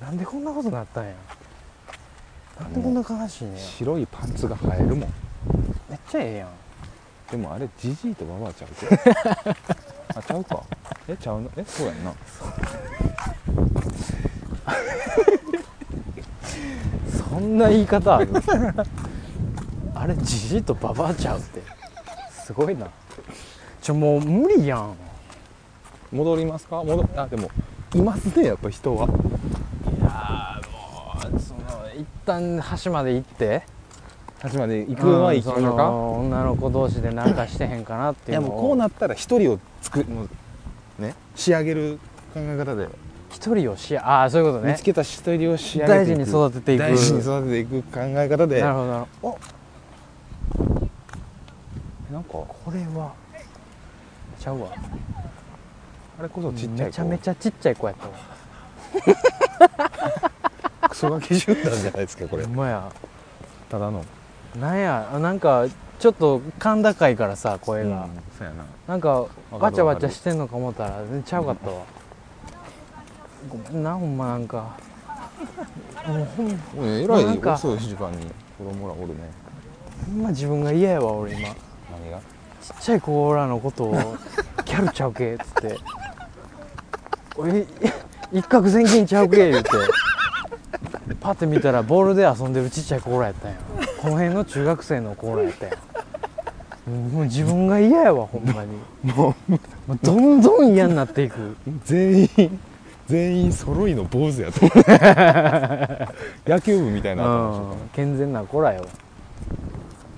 [0.00, 1.12] なんでこんなことなったんや。
[2.60, 5.12] なんでこんな悲しいねん白いパンツが映えるもん。
[5.88, 6.48] めっちゃええやん。
[7.30, 8.86] でもあれジジイとババアちゃうけ
[10.18, 10.62] あちゃうか。
[11.08, 11.50] えちゃうの？
[11.56, 12.12] えそうやんな
[17.28, 18.30] そんな言い方ある？
[19.94, 21.62] あれじじいとババアちゃうって。
[22.30, 22.88] すごいな。
[23.82, 24.94] ちょもう無理やん。
[26.12, 26.82] 戻りますか？
[26.82, 27.50] 戻あでも
[27.94, 29.06] いますねやっぱ人は。
[29.06, 29.08] い
[30.00, 31.60] やもうその
[31.94, 33.62] 一旦橋まで行って。
[34.40, 40.28] 端まで行くのは行きましょうそかの女の子同士でなんかしてへんかなっていやもういうのをこうなったら一人を作も
[41.00, 41.98] うね仕上げる
[42.32, 42.88] 考え方で
[43.30, 44.72] 一人をしやああそういうことね。
[44.72, 46.24] 見つけた一人を仕上げていく。
[46.24, 46.80] 大事に育てていく。
[46.80, 48.60] 大事に育てていく考え方で。
[48.60, 48.86] なるほど。
[48.86, 49.38] なるほど
[52.10, 53.12] おなんかこれは
[54.38, 54.68] ちゃうわ。
[56.18, 58.12] あれこそちっちゃいめちゃめちゃちっちゃい子やったわ。
[60.80, 62.44] ゃ クソガキ集団じゃないですかこれ。
[62.44, 62.90] ほんまや。
[63.68, 64.04] ただの。
[64.58, 65.66] なんやあなんか
[65.98, 68.64] ちょっと甲高いからさ声が、うんそうやな。
[68.86, 71.82] なんかかるわちゃわちゃしてんのか思ったら全然ちゃうかったわ、
[73.48, 74.76] ごめんなほんまなんか。
[76.06, 76.46] もうほん
[76.78, 79.14] おいえらなんかい遅い時間に子供らおるね。
[80.06, 81.48] ほんま自分が嫌やわ俺今。
[81.48, 81.54] ちっ
[81.90, 82.20] 何が？
[82.80, 83.92] ちゃい子らのことを
[84.64, 85.78] ギャルちゃうけっつって。
[87.36, 87.66] 俺
[88.32, 89.70] 一攫千金ちゃうけ言うて。
[91.20, 93.56] パッて見たらボールで遊んでるちっちゃい子らやったんや。
[94.00, 95.76] この辺の中学生の子らやったんや。
[97.12, 99.12] もう自分が嫌やわほんまに。
[99.14, 99.58] もうも
[99.94, 101.56] うどんどん嫌になっていく。
[101.84, 102.60] 全員
[103.08, 104.60] 全員揃いの坊主やと。
[106.46, 107.90] 野球部みたいなうん。
[107.94, 108.84] 健全な子らよ。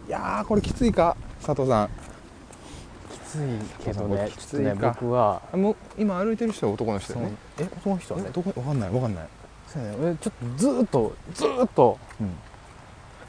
[0.08, 1.88] いやーこれきついか佐藤さん。
[1.88, 3.38] きつい
[3.84, 4.28] けどね。
[4.36, 4.88] きついか。
[5.00, 5.40] 僕は。
[5.52, 8.26] あもう今歩いてる人は男の人だよねえ男の人はね。
[8.28, 9.24] えどこわかんないわかんない。
[9.68, 9.96] そうやね。
[10.02, 11.98] 俺ちょっとずーっとずーっと。
[12.20, 12.30] うん。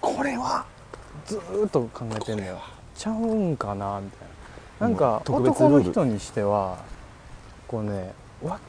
[0.02, 0.65] これは
[1.28, 2.58] ずーっと考えてんのよ。
[2.95, 4.28] ちゃうんかなみたい
[4.80, 4.88] な。
[4.88, 6.78] なんか男の人にしては
[7.67, 8.60] こうねわ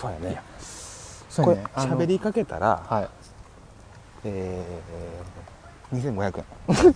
[0.00, 0.40] そうやね。
[1.28, 3.08] そうこれ喋りかけたらはい。
[4.24, 6.44] えー、2500円。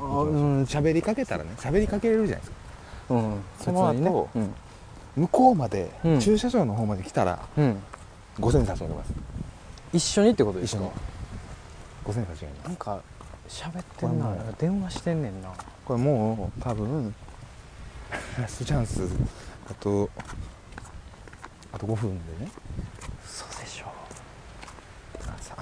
[0.00, 0.62] あうん。
[0.64, 2.56] 喋りかけたらね喋りかけれるじゃないですか。
[3.14, 3.40] うん。
[3.60, 4.54] その後ねうん。
[5.22, 6.20] 向こうまで、うん。
[6.20, 7.82] 駐車場の方まで来たらうん。
[8.40, 9.12] 5000円差し上げます。
[9.92, 10.82] 一緒にってことですか？
[12.08, 12.66] 一緒に5000円差し上げます。
[12.68, 13.00] なんか
[13.48, 14.34] 喋ってんな。
[14.58, 15.50] 電話してんねんな。
[15.84, 17.14] これもう多分
[18.40, 19.08] ラストチャンス
[19.70, 20.08] あと
[21.76, 22.50] あと5分でね。
[23.26, 23.86] そうでしょ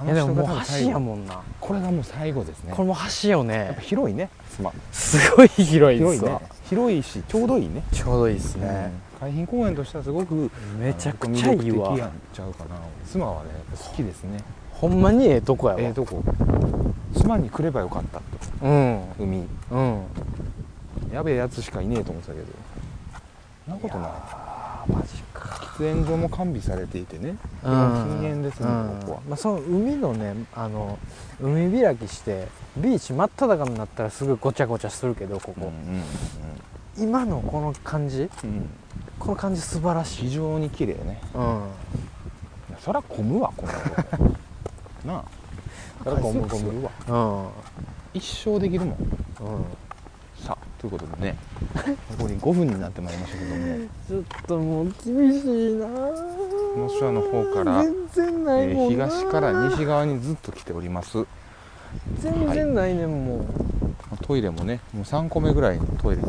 [0.05, 0.47] いやでももう
[0.81, 1.43] 橋やもんな。
[1.61, 2.73] これがもう最後ですね。
[2.73, 3.73] これもう橋よね。
[3.75, 4.73] ぱ広いねスマ。
[4.93, 6.21] すごい広いで広いね。
[6.21, 7.83] すわ広いしちょうどいいね。
[7.91, 9.29] ちょうどいいですね、うん。
[9.29, 11.97] 海浜公園としてはすごくめちゃくちゃいいわ。
[12.33, 12.77] ちゃうかな。
[13.05, 14.39] 妻はね好きですね。
[14.71, 16.23] ほんまにええとこやわ、ええとこ。
[17.17, 18.25] 妻に来ればよかったと。
[18.63, 19.03] うん。
[19.19, 19.47] 海。
[19.73, 20.03] うん。
[21.13, 22.47] やべえやつしかいねえと思ってたけど。
[23.67, 24.11] そんなことない
[25.79, 27.37] 喫煙所も完備されていてね。
[27.63, 28.21] うん。
[28.21, 29.01] 禁煙ですねうん。
[29.01, 29.21] ここは。
[29.29, 30.99] まあ、その海のねあの
[31.41, 36.03] 海開きしてビーチ真っ只中になったらすぐごちゃごちゃするけどここ、うんうん
[36.97, 38.51] 今のこの感じうん。
[38.51, 38.71] うん
[39.19, 40.23] この感じ素晴らしい。
[40.25, 41.21] 非常に綺麗ね。
[41.35, 41.63] うん。
[42.81, 43.73] そら混むわこの
[45.15, 45.25] なあ。
[46.03, 46.91] そら混む海水浴するわ。
[47.09, 47.49] うん。
[48.13, 48.97] 一生できるもん。
[48.99, 49.05] うん
[50.85, 51.39] ということでね。
[52.19, 53.65] 残り5分になってまいりましたけども。
[54.07, 55.87] ちょっともう厳しいな。
[55.87, 61.25] 能代の方から全然ないえー東から西側にずっと来ております。
[62.19, 63.47] 全然ないねんもう。
[64.23, 66.23] トイレもねもう3個目ぐらいのトイレ。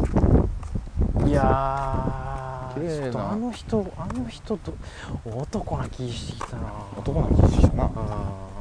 [1.28, 3.02] いや綺麗な。
[3.02, 4.74] ーちょっとあの人あの人と
[5.26, 6.72] 男な気してきたな。
[6.98, 7.92] 男の気してきたな。
[7.94, 8.55] あ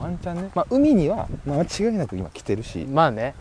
[0.00, 2.80] ワンチャンね、まあ、海にはまあ間違いなく今来てるし。
[2.80, 3.34] ーまあね。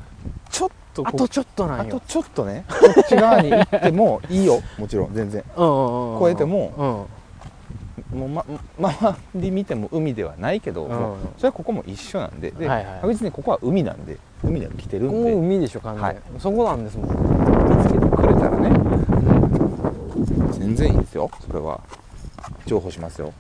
[0.50, 1.96] ちょっとこあとちょっとなんよ。
[1.98, 2.66] あとちょっとね。
[2.68, 4.62] こっち側に行ってもいいよ。
[4.78, 5.44] もちろん全然。
[5.56, 7.08] うんうんうん超えても
[8.14, 8.20] うん。
[8.20, 8.46] もうま
[8.78, 10.92] 周り見ても海ではないけど、うん。
[10.92, 12.52] もうそれはここも一緒なんで。
[12.52, 16.18] で、はいはい確実にここは海なんで海で来てるんもうで海でしょ完全、はい。
[16.40, 17.10] そこなんですもん。
[17.78, 18.70] 見つけてくれたらね。
[20.52, 21.32] 全然いいですよ。
[21.48, 21.80] それは。
[22.66, 23.34] 重宝しますよ。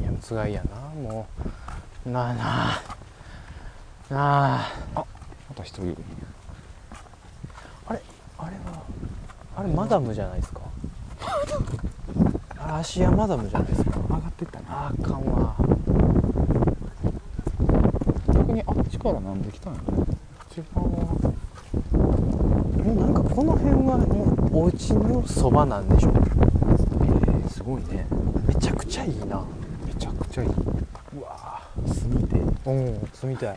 [0.00, 0.02] い。
[0.02, 1.26] やつがいやなも
[2.06, 2.82] うなあなあ。
[4.10, 4.56] な
[4.94, 5.04] あ。
[5.48, 5.96] また一人いる
[7.88, 8.00] あれ
[8.38, 8.82] は
[9.56, 10.60] あれマダムじゃないですか？
[12.58, 14.00] あれ芦屋マダムじゃないですか。
[14.00, 15.54] 上がってったなああかんわ。
[18.34, 21.34] 逆にあっちからなんで来たんや違うわも
[22.84, 28.06] うなんかこの辺はもうお家のそばなんでしょえー、すごいね。
[28.48, 29.44] めちゃくちゃいいな。
[29.60, 29.61] め
[30.32, 30.48] ちゃいい。
[30.48, 33.56] うわ住みてうん住みたい。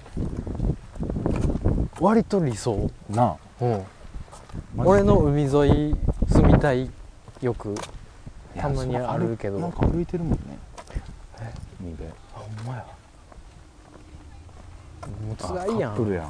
[2.02, 3.24] 割と理想な。
[3.24, 3.84] あうん。
[4.78, 5.96] 俺の海沿い
[6.28, 6.90] 住みたい
[7.42, 7.76] 欲い
[8.58, 9.60] やたまにあるけど。
[9.60, 10.40] なんか歩いてるもんね。
[11.40, 12.10] え海辺。
[12.10, 12.86] あほんまや。
[15.26, 15.96] もうつあらいやん。
[15.96, 16.26] カップルやん。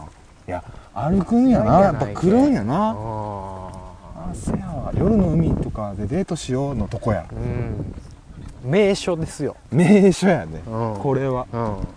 [0.47, 1.79] いや歩くんやな。
[1.79, 2.95] やっぱ来るんやな。
[2.95, 4.91] ああせやわ。
[4.95, 7.25] 夜の海とかでデートしようのとこや。
[7.31, 7.95] うん
[8.65, 10.63] 名所ですよ、名所やね。
[10.65, 11.45] うん、これは。
[11.54, 11.88] うん。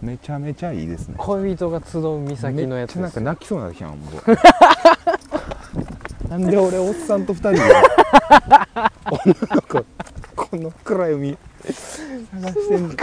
[0.00, 1.16] めちゃめちゃいいですね。
[1.18, 4.10] 恋人が集う岬のやつめっちゃなんか泣きそうになってきたもんも
[6.26, 7.60] う なんで俺おっさんと二人で。
[7.60, 9.84] 女の子。
[10.36, 11.38] この暗い海
[12.32, 12.94] 探してんの。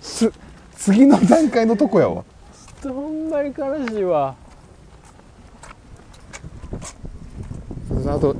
[0.00, 0.32] つ
[0.76, 2.22] 次の段階のとこやわ。
[2.82, 4.34] ほんまに悲しいわ。
[8.06, 8.34] あと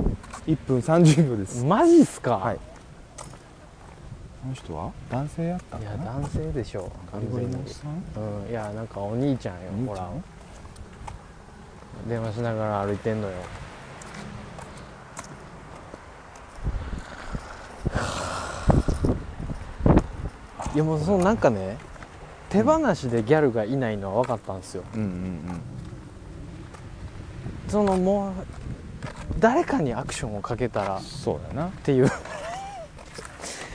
[0.45, 1.63] 1分30秒です。
[1.65, 2.59] マジっすか、はい
[4.43, 8.03] この人は男性やったいや男性でしょゴリゴリのおっさん？
[8.43, 8.49] うん。
[8.49, 10.09] いやなんかお兄ちゃんよほら。
[12.09, 13.33] 電話しながら歩いてんのよ。
[20.75, 21.77] いやもうそのなんかね
[22.49, 24.83] 手放しでギャルがいないのは分かったんですよ。
[24.93, 25.61] うんうんうん。
[27.69, 28.33] そのもう
[29.39, 31.67] 誰かにアクションをかけたらっそうだな。
[31.69, 32.11] ていう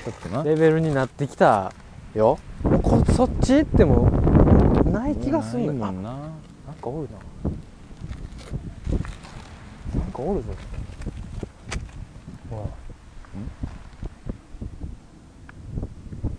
[0.04, 0.42] ちょっとな。
[0.44, 1.72] レベルになってきた。
[2.14, 2.38] よ。
[2.82, 4.10] こそっち行っても
[4.90, 5.92] ない気がするんな。
[5.92, 6.14] なん
[6.80, 7.18] かおるな。
[10.00, 10.48] なんかおるぞ。
[12.50, 12.62] ほら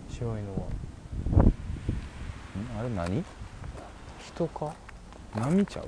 [0.10, 0.60] 白いのは。
[1.44, 1.54] ん？
[2.80, 3.24] あれ何？
[4.26, 4.74] 人か？
[5.36, 5.88] 波ちゃう？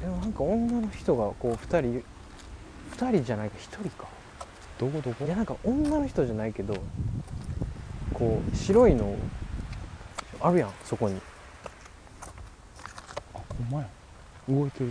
[0.00, 2.04] でもなんか女の人がこう二人
[2.90, 4.06] 二人じゃないか一人か
[4.78, 5.24] どこどこ？
[5.24, 6.74] いやなんか女の人じゃないけど
[8.12, 9.16] こう白いの
[10.40, 11.20] あるやんそこに。
[13.34, 13.88] あほんまや。
[14.48, 14.90] 動いてる。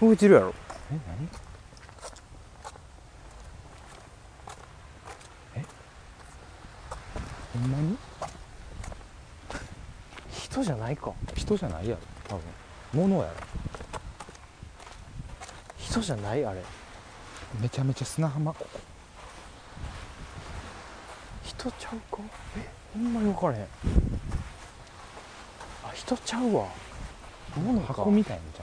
[0.00, 0.54] 動いてるやろ。
[0.92, 0.98] え
[5.54, 5.62] 何？
[5.62, 5.64] え？
[7.54, 7.96] ほんまに？
[10.30, 11.12] 人じゃないか。
[11.34, 12.44] 人じゃないやろ多分。
[13.08, 13.30] 物やろ。
[15.78, 16.44] 人じゃない？
[16.44, 16.62] あれ。
[17.60, 18.80] めちゃめちゃ砂浜ここ
[21.58, 22.22] 人ちゃうか？
[22.58, 23.62] えほんまに分からへん。
[23.62, 23.66] あ
[25.94, 26.66] 人ちゃうわ。
[27.56, 27.86] 物か。
[27.94, 28.60] 箱みたいなのじ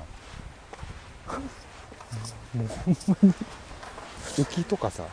[2.56, 3.34] ゃん もうほんまに。
[4.36, 5.04] 浮きとかさ。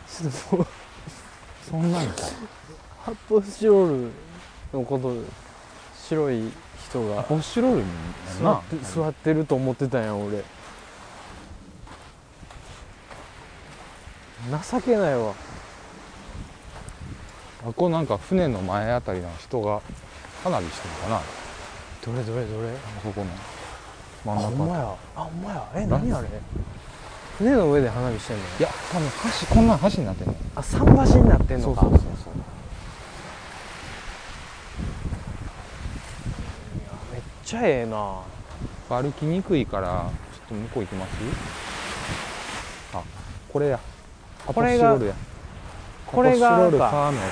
[1.69, 2.13] そんなんか
[3.05, 4.11] 発泡スチロール
[4.73, 5.13] のこと
[6.07, 6.51] 白い
[6.89, 7.23] 人が。
[7.23, 7.87] ポッシュロールに
[8.39, 10.43] 座な座ってると思ってたんや俺。
[14.71, 15.33] 情けないわ
[17.63, 19.81] あこうなんか船の前あたりの人が
[20.43, 21.21] 花火してるのかな。
[22.03, 22.69] どれどれどれ？
[22.69, 23.27] あそこの。
[24.33, 24.57] あ真ん中。
[24.57, 24.95] ほんまや。
[25.15, 25.71] あほんまや。
[25.75, 26.27] え何何あれ？
[27.37, 28.43] 船の上で花火してんの？
[28.43, 29.07] いや多分
[29.49, 30.35] 橋こんなん橋になってんの。
[30.55, 31.81] あ桟橋になってんのか。
[31.81, 32.33] そうそうそうそう。
[37.13, 38.23] めっちゃええな。
[38.89, 41.11] 歩きにくいからちょっと向こう行きます？
[42.93, 43.03] あ
[43.53, 43.79] これや。
[44.47, 44.97] これが
[46.07, 47.23] これがアポッシュロールフかァームや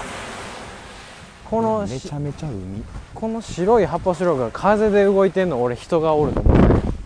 [1.49, 2.83] このめちゃめちゃ海。
[3.15, 6.63] この白い発泡スチロールが風で動いてんの俺人がおると思うね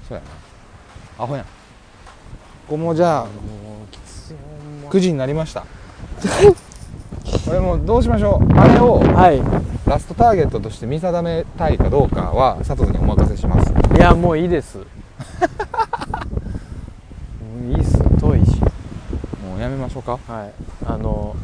[0.08, 0.22] そうや
[1.18, 1.24] な。
[1.24, 1.46] アホやん。
[1.46, 1.50] こ
[2.70, 3.32] こもじゃあもう
[3.92, 4.34] きつい。
[4.34, 5.62] ほんま9時になりました。
[7.46, 8.54] これもうどうしましょう。
[8.60, 9.42] あれをはい。
[9.90, 13.72] ラストターゲットとして見定めたいかどうかは佐藤にお任せします。
[13.96, 14.78] いやもういいです。
[14.78, 14.84] も
[17.70, 17.98] ういいっす。
[18.20, 18.60] 遠いし。
[19.42, 20.20] もうやめましょうか。
[20.28, 20.54] はい。
[20.86, 21.36] あの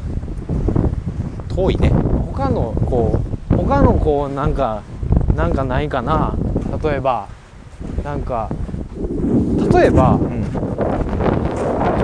[1.48, 1.92] 遠いね
[2.40, 3.20] 他のこ
[3.52, 4.82] う他のこうなんか
[5.36, 6.34] なんかないかな。
[6.82, 7.28] 例えば
[8.02, 8.50] なんか
[9.74, 10.50] 例えばうん。
[10.54, 10.60] ど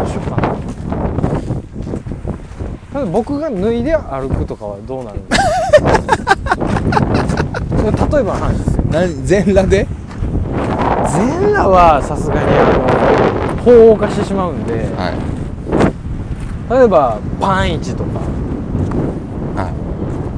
[0.04, 0.50] うしようかな。
[2.95, 5.38] 例えば僕が脱いで歩くとかはどうなるんで
[7.86, 8.84] 例えばの話ですよ。
[8.91, 9.26] 何？
[9.26, 9.88] 全裸で？
[11.08, 12.43] 全裸はさすがにあ
[13.58, 15.13] の法を犯してしまうんではい。
[16.74, 18.19] 例えばパンイチとか。
[18.19, 18.24] は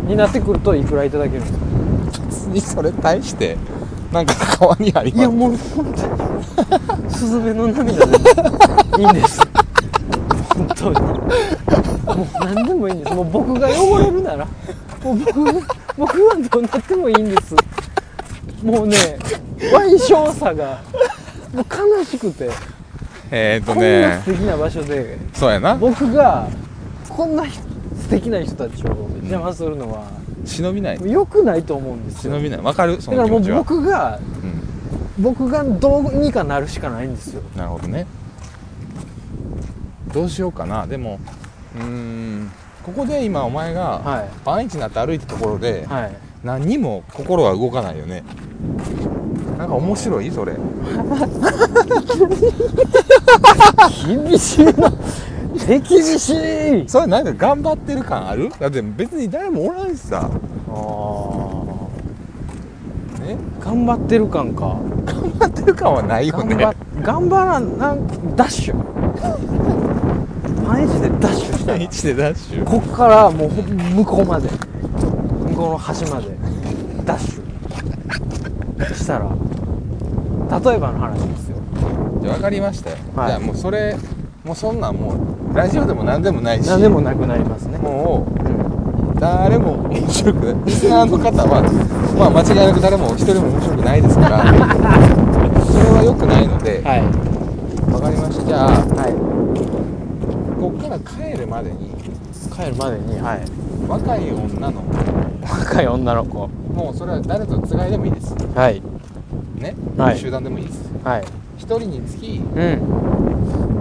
[0.07, 1.65] になってくるといくらいただけるんですか？
[1.65, 3.57] い別にそれ対して
[4.11, 5.19] なんか川にあります。
[5.19, 7.11] いやもう本当に。
[7.11, 8.17] スズメの涙で
[8.99, 9.41] いいんです。
[10.55, 11.01] 本当に。
[11.01, 13.13] もう何でもいいんです。
[13.13, 14.45] もう僕が汚れるなら。
[15.03, 15.43] もう僕
[15.97, 17.55] 僕はどうなってもいいんです。
[18.63, 18.97] もうね
[19.59, 20.81] 賠償さが
[21.53, 21.65] もう
[21.99, 22.49] 悲しくて、
[23.29, 25.17] えー、っとこんなね素敵な場所で。
[25.33, 25.75] そうやな。
[25.75, 26.47] 僕が
[27.09, 27.59] こんなひ
[28.07, 30.07] 素敵な人たちを邪魔するのは
[30.45, 30.99] 忍びない。
[31.03, 32.33] 良くないと思うんですよ。
[32.35, 32.61] 忍びない。
[32.61, 33.01] わかる？
[33.01, 33.57] そだからもうちは。
[33.57, 34.17] 僕が
[35.17, 35.23] うん。
[35.23, 37.41] 僕がどうにかなるしかないんですよ。
[37.57, 38.07] なるほどね。
[40.13, 40.87] どうしようかな。
[40.87, 41.19] でも
[41.75, 42.49] うーん
[42.85, 44.29] ここで今お前がはい。
[44.45, 46.15] パンイチになって歩いたところで、はい。
[46.45, 48.23] 何にも心は動かないよね。
[49.57, 50.31] なんか面白い？
[50.31, 50.53] それ。
[54.05, 54.93] 厳しいな
[55.67, 56.87] 手厳しい。
[56.87, 58.49] それなんか頑張ってる感ある？
[58.57, 60.21] だって別に誰もおらんしさ。
[60.21, 60.27] あ
[63.19, 63.35] ね？
[63.59, 64.77] ー頑張ってる感か。
[65.05, 66.55] 頑張ってる感はないよね。
[67.01, 68.75] 頑張らんなんダッシュ。
[70.65, 71.73] 毎日でダッシュした。
[71.73, 72.63] らパンイチでダッシュ。
[72.63, 74.47] こっからもうほ向こうまで。
[74.49, 74.57] 向
[75.53, 76.29] こうの端まで。
[77.05, 78.95] ダッシュ。
[78.95, 79.25] したら。
[80.59, 81.57] 例えばの話ですよ。
[82.21, 83.27] じゃあ分かりましたよ、はい。
[83.27, 83.97] じゃあもうそれ
[84.47, 85.13] もうそんなんも
[85.51, 86.67] うラジオでも何でもないし。
[86.69, 87.77] 何でもなくなりますね。
[87.79, 91.61] もう誰も面白くないリスナーの方は
[92.17, 94.39] まあ間違いなく誰も一人も面白くないですから。
[95.67, 96.81] それは良くないので。
[96.81, 97.03] はい。
[97.91, 98.45] 分かりました。
[98.45, 98.77] じゃあは
[99.09, 99.15] い。
[100.61, 101.91] こっから帰るまでに。
[102.55, 103.41] 帰るまでにはい。
[103.89, 104.81] 若い女の
[105.43, 106.47] 若い女の子。
[106.73, 108.33] もうそれは誰とつがいでもいいです。
[108.55, 108.81] はい。
[109.57, 110.17] ね、はい。
[110.17, 110.89] 集団でもいいです。
[111.03, 111.23] はい。
[111.57, 113.76] 一人につきうん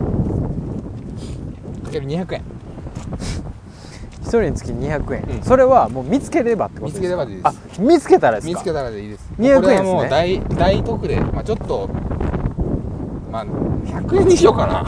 [1.90, 2.42] 200円。
[4.22, 5.42] 一人につき200円、うん。
[5.44, 7.00] それはもう見つければってことですか？
[7.00, 7.46] 見つければでいいです。
[7.46, 8.50] あ見つけたらですか？
[8.50, 9.30] 見つけたらでいいです。
[9.38, 11.88] 200円これはもうです大大特例まあちょっと
[13.30, 14.72] まあ100円にしようかな。
[14.72, 14.82] いや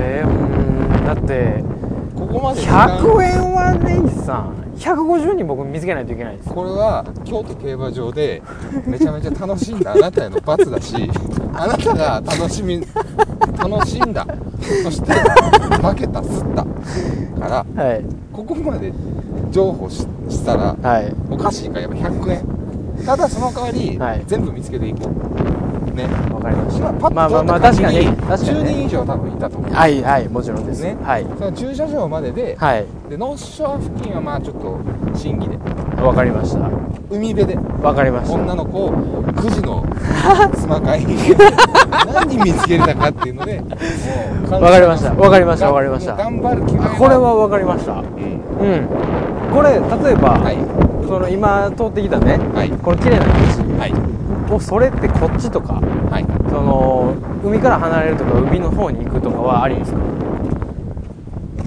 [0.00, 1.62] えー、うーんだって
[2.14, 2.98] ここまで時間。
[2.98, 8.40] 100円はネイさん150人僕見つけないといけないですこれは京都競馬場で
[8.86, 11.10] めちゃめちゃ楽しんだあなたへの罰だし
[11.52, 12.80] あなたが楽しみ
[13.68, 14.26] 楽しんだ。
[14.82, 16.64] そして負けたすった。
[17.40, 18.04] からはい。
[18.32, 18.92] ここまで
[19.50, 21.14] 譲歩ししたらはい。
[21.30, 22.44] おかしいからやっぱ100円
[23.04, 24.22] ただその代わり、はい。
[24.26, 26.04] 全部見つけていこうね。
[26.32, 26.92] わかりました。
[26.92, 28.70] まあまあまあ確かに10確かにね。
[28.70, 29.72] 人以上多分いたと思う。
[29.72, 30.82] はいはいもちろんです。
[30.82, 30.96] ね。
[31.02, 31.26] はい。
[31.38, 32.86] その駐車場までで,、はい。
[33.08, 34.78] でノースショア付近はまあちょっと
[35.18, 35.58] 審議で。
[36.02, 36.70] わかりました。
[37.10, 37.58] 海辺で。
[37.82, 38.34] わかりました。
[38.34, 38.92] 女の子を
[39.24, 39.84] 9時の
[40.54, 41.16] スマ会に。
[42.12, 43.62] 何人見つけれたかっていうので
[44.50, 45.14] わかりました。
[45.14, 46.14] わかりましたわかりました。
[46.16, 47.92] 頑張る気概これはわかりました。
[47.92, 48.04] うん。
[48.04, 48.88] うん。
[49.52, 50.56] これ例えば、はい。
[51.06, 52.38] その今通ってきたね。
[52.54, 52.70] はい。
[52.70, 53.32] この綺麗な道。
[53.78, 53.92] はい
[54.58, 56.24] それってこっちとかはい。
[56.50, 59.98] その海から離れるとか海の方に行くとかはありですか？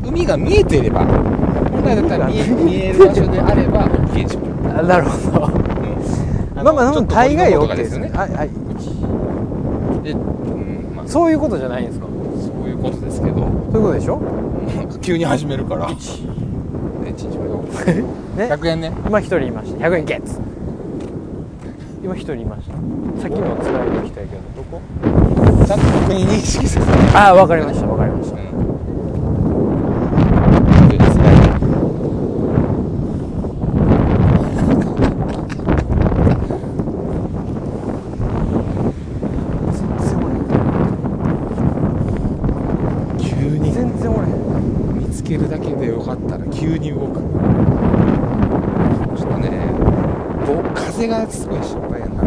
[0.05, 2.99] 海が見えてれば本来だったら見え見える。
[3.07, 4.39] 場所であれば OK でしょ、
[4.77, 5.45] あなるほど。
[5.47, 6.63] うん。
[6.63, 8.09] まあまあ大概 OK とですね。
[8.09, 8.49] はいはい。
[10.03, 12.05] で、うんまあ、そういうことじゃないんですか？
[12.07, 12.11] そ
[12.65, 13.37] ういうことですけど。
[13.37, 14.19] そういうことでしょ？
[15.01, 15.87] 急に始めるから。
[15.87, 18.37] 1にしましょう。
[18.37, 18.47] ね。
[18.51, 18.91] 100 円ね。
[19.07, 20.39] 今一人いました100円ゲッツ
[22.03, 22.73] 今一人いました。
[23.21, 24.81] さっきのつらいの人やけどどこ？
[25.65, 28.35] ちゃんと確認認識させてああ分かりました分かりました。
[28.35, 28.53] うん。
[45.25, 47.21] けるだけでよかったら急に動く。
[49.17, 49.49] ちょっとね
[50.45, 52.21] ぼ風がすごい心配やな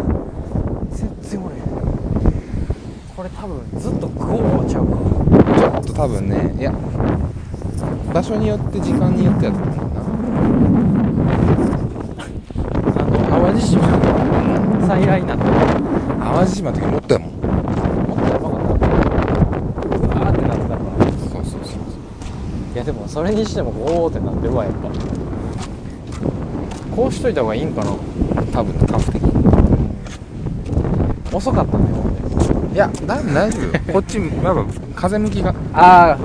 [0.89, 1.61] 全然おれへん
[3.15, 4.97] これ多分ずっとグオーちゃうか。
[5.59, 6.73] ちょっと多分ねいや
[8.11, 10.01] 場所によって時間によってやと思うな
[12.97, 13.93] あの淡路島が
[14.87, 17.29] 再来になっ淡路島の時もっとやもん。
[17.29, 18.87] もっとやばかった。
[19.85, 21.05] うわーってなってたから。
[21.05, 21.79] そうそうそう
[22.73, 24.89] いやでもそれにしてもゴーってなってるわやっぱ。
[26.95, 27.91] こうしといた方がいいんかな。
[28.51, 29.21] 多分ねカフ的
[31.31, 31.77] 遅かった
[32.77, 33.71] いやだ大丈夫よ。
[33.91, 34.65] こっちやっぱ
[34.95, 35.49] 風向きが。
[35.73, 36.23] あー。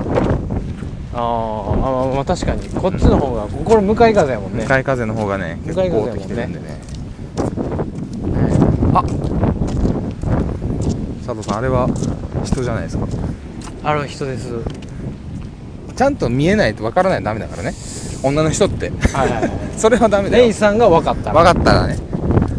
[1.15, 2.69] あーあーまあ確かに。
[2.69, 4.61] こっちの方がこれ向かい風やもんね。
[4.61, 6.65] 向かい風の方がね向かい結構風てきてるんでね
[8.93, 9.03] あ
[11.25, 11.89] 佐藤さんあれは
[12.43, 13.07] 人じゃないですか？
[13.83, 14.49] ある人です。
[15.95, 17.73] ちゃんと見えないとわからないとダメだからね。
[18.21, 18.91] 女の人って。
[19.11, 19.51] はいはいはい。
[19.75, 20.43] それはダメだよ。
[20.43, 21.33] レイさんが分かった。
[21.33, 21.97] 分かったらね。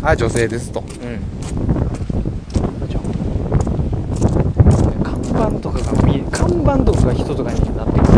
[0.03, 0.81] あ女性ですと。
[0.81, 1.34] うん
[6.45, 8.13] 3番とか人とかになってくる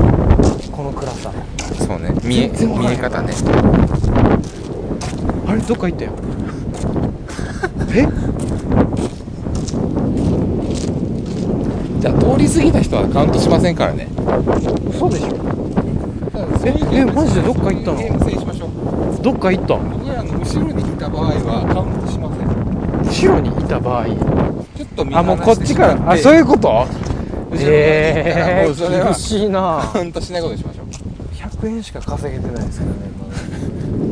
[0.72, 1.32] この暗さ。
[1.86, 2.12] そうね。
[2.24, 3.32] 見え見え方ね。
[5.46, 6.12] あれどっか行ったよ。
[7.94, 8.04] え？
[12.00, 14.08] じゃあ通り過ぎた人はカウントしませんからね。
[14.98, 15.28] そうでしょ。
[16.64, 17.98] ええマジでどっか行ったの？
[19.22, 19.82] どっか行ったの？
[20.40, 22.46] 後ろにいた場合はカウントしません。
[23.06, 24.06] 後ろにいた場合。
[24.06, 26.10] ちょっとあもうこっちから。
[26.12, 26.86] あそういうこと？
[27.52, 29.90] ええ もうそれは厳しいな。
[29.92, 30.86] カウントしないことにしましょう。
[31.34, 32.96] 100円しか稼げてないですからね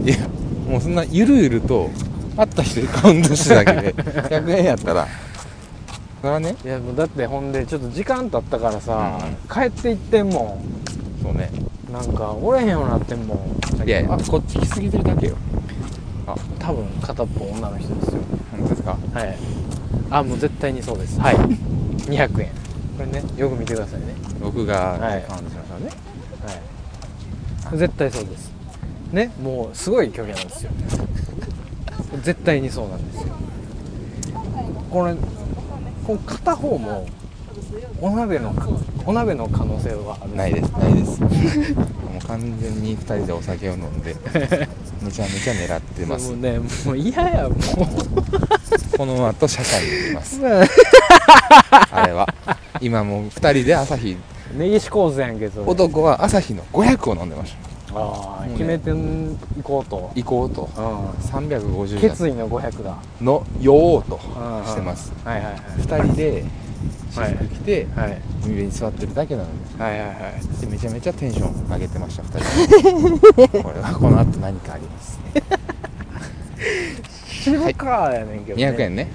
[0.04, 0.16] いや
[0.70, 1.90] もうそんなゆるゆると
[2.36, 3.92] 会った人にカウントしただけで
[4.30, 5.06] 100円やったら。
[6.20, 6.54] それはね。
[6.64, 9.18] いやもうだってほんでちょっと時間経ったからさ、
[9.48, 10.58] う帰って行ってんも
[11.22, 11.50] そうね。
[11.90, 13.86] んなんかおれへんようになってんもん。
[13.86, 14.12] いやいや。
[14.14, 15.34] あこっち来すぎてるだけよ。
[16.26, 16.34] あ。
[16.58, 18.20] 多分片っぽ女の人ですよ。
[18.56, 18.96] 本当ですか？
[19.12, 19.36] はい。
[20.10, 21.20] あもう絶対にそうです。
[21.20, 21.36] はい。
[22.08, 22.48] 200円
[22.96, 24.06] これねよく見てくださいね。
[24.40, 24.98] 僕が。
[24.98, 25.22] はい。
[25.22, 25.90] カウントしましょうね。
[27.70, 27.78] はい。
[27.78, 28.52] 絶対そうです。
[29.12, 30.70] ねもうすごい距離なんですよ。
[32.22, 33.34] 絶対にそうなんですよ。
[34.90, 35.14] これ
[36.06, 37.08] この片方も
[38.00, 38.54] お鍋の
[39.06, 40.36] お鍋の可能性はある。
[40.36, 40.70] ないです。
[40.72, 41.20] ないです。
[41.24, 41.28] も
[42.22, 44.14] う完全に2人でお酒を飲んで
[45.02, 46.30] めちゃめちゃ狙ってます。
[46.30, 47.54] もうねもう嫌やもう。
[48.96, 50.40] この後社会に出ます。
[51.90, 52.28] あれは
[52.84, 54.14] 今もう2人で朝日
[54.54, 57.54] 根岸構図やんけど男は朝日の500を飲んでまし
[57.90, 57.98] た。
[57.98, 58.52] ああね。
[58.52, 60.10] 決めてん行こうと。
[60.14, 60.68] 行こうと。
[60.76, 61.08] うん。
[61.10, 62.98] 350決意の500だ。
[63.22, 65.12] の酔おうとうんしてます。
[65.24, 66.44] はいはい2人で
[67.10, 68.10] 私服着てはい。
[68.10, 70.60] はい海辺に座ってるだけなのにはいはいはい。
[70.60, 72.38] でめちゃめちゃテンション上げてました2
[73.16, 73.48] 人。
[73.48, 75.18] で これはこの後何かあります
[77.44, 78.68] 渋かやねんけど、ね。
[78.68, 79.08] 200円ね。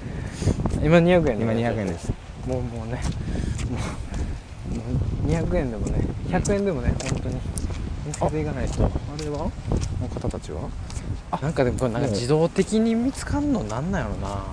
[0.82, 2.12] 今200円ね今200円です。
[2.48, 2.94] もうもうね。
[2.94, 4.82] もうも
[5.24, 7.36] う200円でもね100円でもね本当に。
[8.06, 8.84] 見せていかないと。
[8.84, 8.88] あ
[9.22, 9.38] れは？
[9.38, 9.50] こ
[10.00, 10.68] の方たちは？
[11.42, 14.46] なんかでもこれなんか自動的に見つかんのなんなんやろな。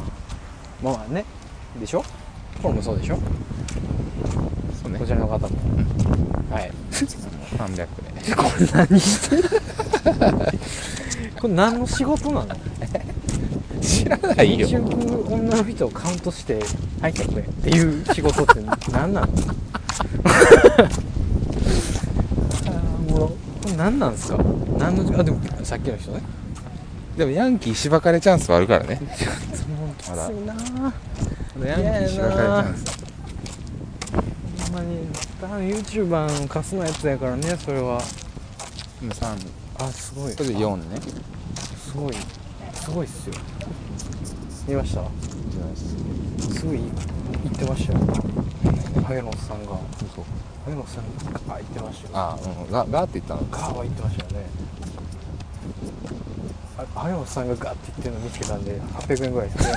[0.84, 1.24] まあね。
[1.80, 2.04] でしょ？
[2.62, 3.18] これもそうでしょ？
[4.84, 5.00] そうね。
[5.00, 5.50] こちらの方も。
[6.52, 6.72] はい。
[6.92, 7.88] 300円。
[8.36, 9.44] これ何してる？
[11.40, 12.56] これ何の仕事なの？
[13.82, 14.68] 知らないよ。
[14.68, 14.94] 一億
[15.34, 16.56] 女の人をカウントして
[17.02, 18.62] はい100円っていう仕事って
[18.92, 23.36] 何なのあーもうこ
[23.68, 24.38] れ何なんですか？
[24.78, 26.22] 何のあでもさっきの人ね。
[27.18, 29.00] でもヤンキーしばかれチャンスはあるからね。
[29.02, 30.12] もうきつい
[30.46, 30.54] な。
[30.54, 32.86] まだヤンキーしばかれチャンス。
[34.72, 34.98] ほんまに
[35.42, 38.02] 多分 YouTuber のカスのやつやからねそれは。
[39.02, 39.36] 今3
[39.80, 40.36] あすごい。
[40.36, 41.00] これで4ね。
[41.92, 42.14] すごい
[42.88, 43.34] すごいっすよ。
[44.66, 45.02] 見ました？
[46.56, 48.00] すごい言ってましたよ。
[49.06, 49.68] ハゲのおっさんが。
[50.16, 50.26] そう
[50.64, 51.04] ハゲのおっさん
[51.48, 52.12] があ言ってましたよ。
[52.14, 52.72] あうん。
[52.72, 54.46] ガガーって言ったのガーは言ってましたよね。
[56.78, 59.68] あハゲのおっさんがガーって言ってるの見つけたんで800円ぐらいです。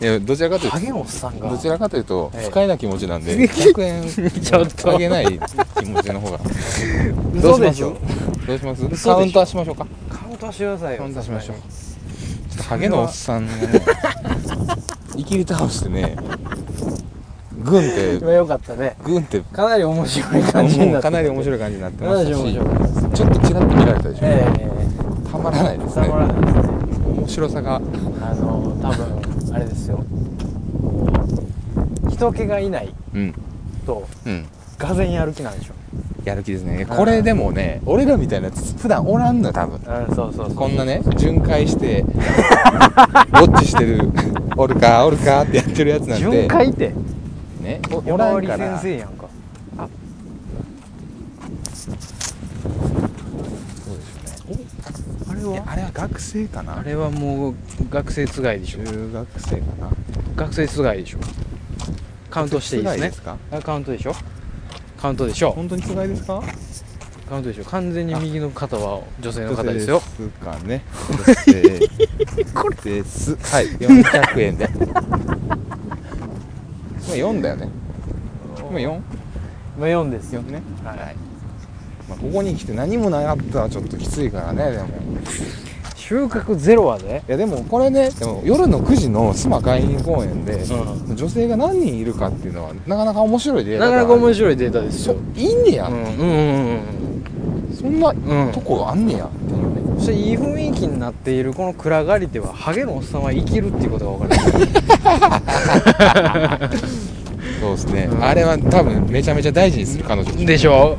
[0.00, 2.44] いやどちらかというとどちらかというとええ。
[2.46, 4.90] 不快な気持ちなんで 100円ちょっと。
[4.94, 5.38] あげない
[5.78, 6.40] 気持ちの方が。
[7.34, 7.96] 嘘でしょ。
[8.46, 9.04] どうします？
[9.04, 9.86] カウンターしましょうか
[10.40, 11.56] カウンターしてくださいよカウンターしましょう。
[11.56, 11.62] さ
[12.50, 13.82] ちょっとハゲのおっさんがね
[15.16, 16.16] いきり倒してね
[17.64, 22.42] グンってすがに今良かったねグンってかなり面白い感じになってもうかなり面白いい感じになってましたし。
[22.44, 22.52] ね
[23.14, 24.46] ちょっとちらっと見られたでしょ、え
[25.30, 26.02] たまらないですね。
[26.06, 26.68] えたまらないですね。
[27.16, 27.76] 面白さが。
[27.76, 27.80] あ
[28.34, 30.04] の多分あれですよ。
[32.10, 33.34] 人気がいないうん。
[33.86, 34.46] とうん。
[34.78, 35.74] がぜんやる気なんでしょ
[36.28, 36.86] やる気ですね。
[36.88, 39.76] これでもね俺らみたいなやつ普段おらんのよ多分。
[39.76, 40.54] うんそうそうそう。
[40.54, 42.10] こんなね巡回してウォ
[43.46, 44.10] ッチしてる
[44.56, 46.24] おるかおるかってやってるやつなんて。
[46.26, 46.92] 巡回って？
[47.62, 48.78] ねおおらんから。
[48.78, 49.26] 先生やんか。
[49.76, 49.86] そう
[51.64, 52.00] ですよね。
[55.30, 56.78] あれいやあれは学生かな。
[56.78, 57.54] あれはもう
[57.90, 58.84] 学生つがいでしょ。
[58.84, 59.90] 中学生かな。
[60.36, 61.18] 学生つがいでしょ。
[62.30, 62.98] カウントしていいですね。
[62.98, 63.36] つがいですか？
[63.52, 64.12] あカウントでしょ
[65.00, 66.42] カウントでしょ本当につがいですか？
[67.28, 70.02] カウントでしょ完全に右の方は女性の方ですよ。
[70.18, 70.82] 女性かね。
[72.54, 73.36] こ れです。
[73.36, 73.66] はい。
[73.76, 74.68] 400円で。
[77.06, 77.68] 今4だよね。
[78.70, 79.00] 今 4?
[79.76, 80.42] 今4ですよ。
[80.42, 80.62] 4ね。
[80.84, 80.96] はい。
[82.08, 84.88] まあ、ここに来て何もなかったらちょっときついからねでも
[86.08, 97.76] 収穫ゼロはでいやでもこれねでも夜の9時の須磨海浜公園で、う女性が何人いるかっていうのはなかなか面白いデータなかなか面い白いデータですそよいいんねや、うんうんうんうん。
[97.78, 98.12] そんなう
[98.48, 98.52] ん。
[98.52, 104.34] とこあんねやっていうね、そしていい雰囲気になっているこの暗がりではハゲのおっさんは生きるっていうことが分か
[106.68, 106.78] る。
[107.60, 110.32] そうですね、うんあれは多分めちゃめちゃ大事にする彼女。
[110.46, 110.96] でしょ。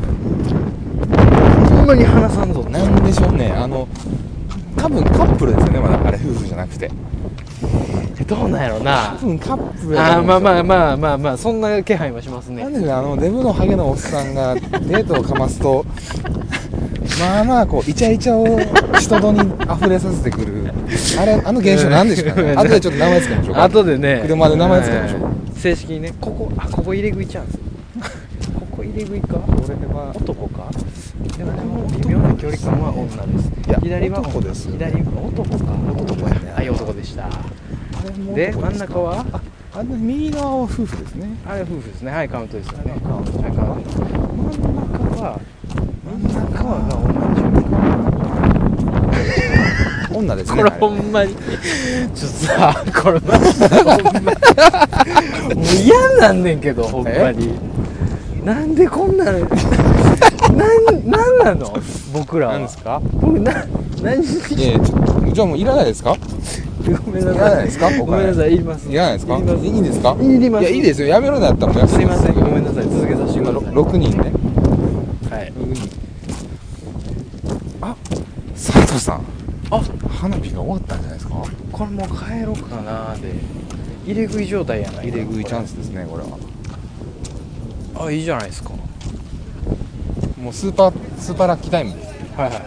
[1.69, 2.63] ほんまに話さんぞ。
[2.69, 3.51] なんでしょうね。
[3.51, 3.87] あの
[4.89, 6.07] 多分カップルですよねまだ。
[6.07, 6.91] あれ夫婦じゃなくて。
[8.27, 9.15] どうなんやろな。
[9.19, 12.63] 多分カップルあーまあまあまあまあまあそんな気配はしますね。
[12.63, 15.85] なんでねあのデブのハゲのおっさんがデートをかますと
[17.19, 18.59] まあまあこうイチャイチャを
[18.99, 19.39] 人戸に
[19.79, 20.71] 溢れさせてくる。
[21.19, 22.51] あれあの現象なんでしょうかね。
[22.51, 22.59] うん。
[22.59, 23.63] 後でちょっと名前つけましょうか。
[23.63, 24.19] 後でね。
[24.23, 27.57] 車で名前つけましょうはい正式にねここあここ入れ食いチャンス
[28.53, 29.37] ここ入れ食いか？
[29.47, 30.69] 俺は男か？
[31.39, 35.65] でも微妙な距離感は女ですいや左は男です左は男か。
[36.01, 37.29] 男やねはい男でした。
[38.35, 39.25] で真ん中は？
[39.31, 39.41] あ
[39.79, 41.29] あの右側は夫婦ですね。
[41.47, 42.11] あれ夫婦ですね。
[42.11, 42.91] はいカウントですよね。
[42.91, 43.31] はいカウント。
[43.31, 43.55] 真ん中
[45.23, 45.39] は？
[46.05, 46.91] 真ん中はが
[50.09, 50.57] 同じ女ですね。
[50.57, 51.35] これあほんまに。
[51.35, 51.43] ちょっ
[52.13, 54.31] とさこれマジでほんま
[55.55, 56.83] もう嫌なんねんけど。
[56.83, 57.53] ほんまに
[58.49, 59.39] なんでこんなの？
[59.45, 61.71] なんなんなの？
[62.11, 62.53] 僕らは。
[62.53, 62.99] 何ですか？
[63.21, 63.53] 僕な
[64.01, 64.23] 何？
[64.23, 64.27] い
[64.59, 66.17] やいやちょっとじゃあもういらないですか？
[67.05, 67.37] ごめんないさい。
[67.37, 67.91] らないですか？
[67.99, 68.89] ごめんなさいいります。
[68.89, 69.37] いらないですか？
[69.37, 69.65] いります。
[69.65, 70.17] いいんですか？
[70.19, 70.61] いります。
[70.63, 71.07] いやいいですよ。
[71.09, 72.83] やめろなやったらもうすいませんごめんなさい。
[72.85, 74.31] 続けさせてください6人ね。
[75.29, 75.53] はい。
[75.53, 75.89] 6人。
[77.81, 77.95] あ
[78.55, 79.21] 佐藤さん。
[79.69, 79.79] あ。
[80.09, 81.35] 花火が終わったんじゃないですか？
[81.71, 83.31] これもう帰ろうかなで
[84.07, 86.29] 入れ食い状態やない入れ食いチャンスですねこれは
[87.99, 88.69] あいいじゃないですか。
[90.41, 91.93] もうスーパースーパーラッキータイム。
[91.93, 92.63] ですはいはいはい。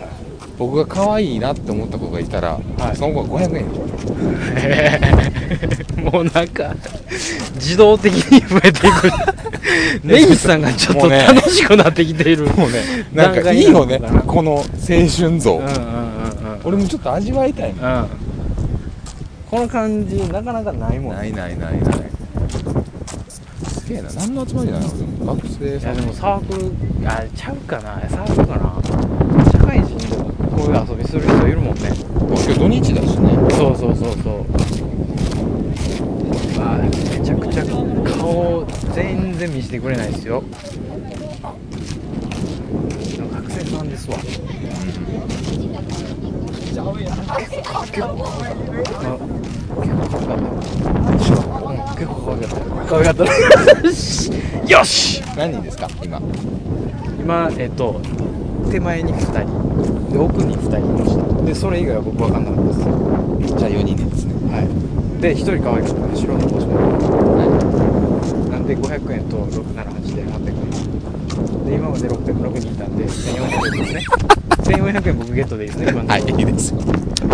[0.58, 2.96] 僕が可愛いなって思った子がいたら、はい。
[2.96, 3.64] その子は500円。
[6.12, 6.74] もうなんか
[7.54, 9.10] 自動的に増えていく。
[10.04, 12.46] 根岸さんがちょっと楽しくなってきている。
[12.48, 12.82] もうね
[13.14, 13.32] な。
[13.32, 16.60] んかいいよねこの青春像、うんうんうんうん。
[16.64, 18.08] 俺もちょっと味わいたいなうん。
[19.50, 21.80] この感じなかなかないもんないないないない。
[21.82, 21.88] す
[23.92, 24.10] げえな。
[24.12, 24.88] 何の集まりなの
[25.36, 25.94] 学生さん。
[25.94, 26.72] いやでもサークル
[27.08, 28.00] あちゃうかな。
[28.08, 28.82] サークルかな。
[29.52, 30.24] 社会人でも
[30.56, 31.90] こういう遊びする人いるもんね。
[32.18, 33.36] 今日土日だしね。
[33.50, 34.46] そうそうそうそう。
[36.58, 36.90] あめ
[37.24, 40.42] ちゃくちゃ顔全然見せてくれないですよ。
[43.32, 44.16] 学生さんですわ
[46.72, 46.80] 結
[52.06, 52.56] 構可愛かった
[52.86, 53.24] 可愛かった
[54.70, 56.18] よし何人ですか今
[57.20, 58.00] 今えっと
[58.70, 64.68] 手前に2人で奥に2人いましたでそれ以外は僕分かんなかったですじゃあ4人でですねはい
[65.20, 66.88] で1人可愛かった白の帽子のは
[68.50, 74.41] なんで500円と678で800円で今まで606人いたんで1400円ですね
[74.76, 75.86] 1400円僕ゲットでいいですね。
[75.90, 76.70] 今のところいいです。
[76.72, 76.78] よ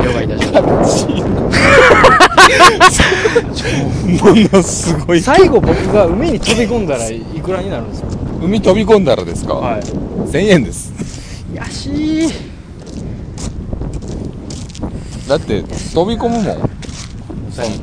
[0.05, 0.61] 了解いたしま
[4.33, 5.21] ものすごい。
[5.21, 8.09] 最後僕が海に飛び込んだらいくらになるんですか？
[8.43, 9.83] 海飛び込んだらですか、はい。
[9.83, 10.93] 1000円です。
[11.55, 12.31] やしい。
[15.29, 16.45] だって飛び込むもん。
[16.45, 16.51] そ
[17.63, 17.77] うやな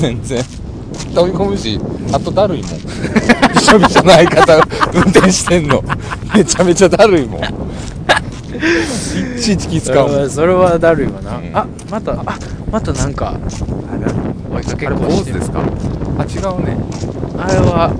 [0.00, 0.44] 全然。
[1.14, 1.78] 飛び込むし
[2.12, 2.70] あとだるいもん。
[3.54, 4.56] びしょびしょの相方
[4.94, 5.82] 運転してんの。
[6.34, 7.40] めちゃめちゃだるいもん
[8.56, 10.16] いちいち気そ使うもん。
[10.16, 11.50] れはそれはだるいわな、うん。
[11.56, 12.38] あまたあ
[12.70, 13.38] またなんか
[14.50, 15.60] 追いかけっこしてですか？
[15.60, 16.76] あ違うね。
[17.38, 17.92] あれは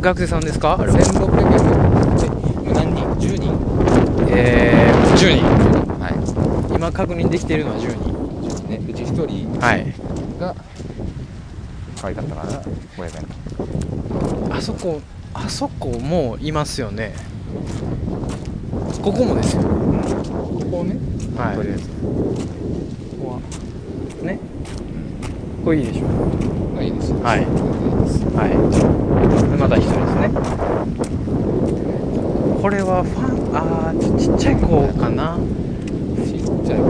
[0.00, 0.76] 学生さんですか？
[0.80, 0.98] あれは。
[0.98, 2.70] 1600円。
[2.70, 3.52] え何人？10人？
[4.30, 5.44] えー、10人。
[6.00, 6.14] はい。
[6.74, 8.68] 今確認できているのは10人。
[8.68, 8.80] ね。
[8.88, 9.94] うち1人はい。
[10.38, 10.54] が
[12.00, 12.50] 可愛かったかな
[12.96, 13.16] 500
[14.50, 15.00] 円あそこ
[15.32, 17.14] あそこもいますよね
[19.04, 19.62] ここもですよ。
[19.62, 19.68] こ
[20.70, 20.96] こをね。
[21.36, 21.56] はい。
[21.56, 21.88] とりあえず
[23.20, 23.38] こ
[24.18, 24.38] こね。
[25.62, 26.04] これいいでしょ。
[26.06, 26.10] は
[26.78, 27.10] あいいです。
[27.10, 27.40] よはい。
[28.34, 28.50] はい。
[29.50, 30.30] でまた一人ですね。
[32.62, 35.36] これはファンあーちちっちゃい子かな。
[36.24, 36.78] ちっちゃい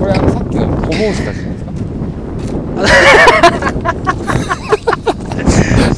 [0.00, 1.64] これあのさっきのお坊主たちじゃないです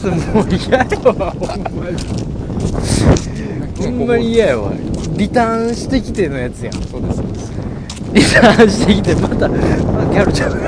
[0.05, 0.11] か？
[0.35, 0.85] もう嫌や
[1.25, 1.97] わほんまに。
[2.05, 2.14] ほ
[3.95, 4.73] んまに嫌やわ。
[5.17, 6.75] リターンしてきてのやつやん。
[6.75, 7.17] そうです。
[7.17, 7.53] そうです
[8.13, 9.67] リターンしてきてまたまた
[10.13, 10.61] ギャルちゃんもう。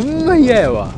[0.00, 0.88] んま嫌やわ。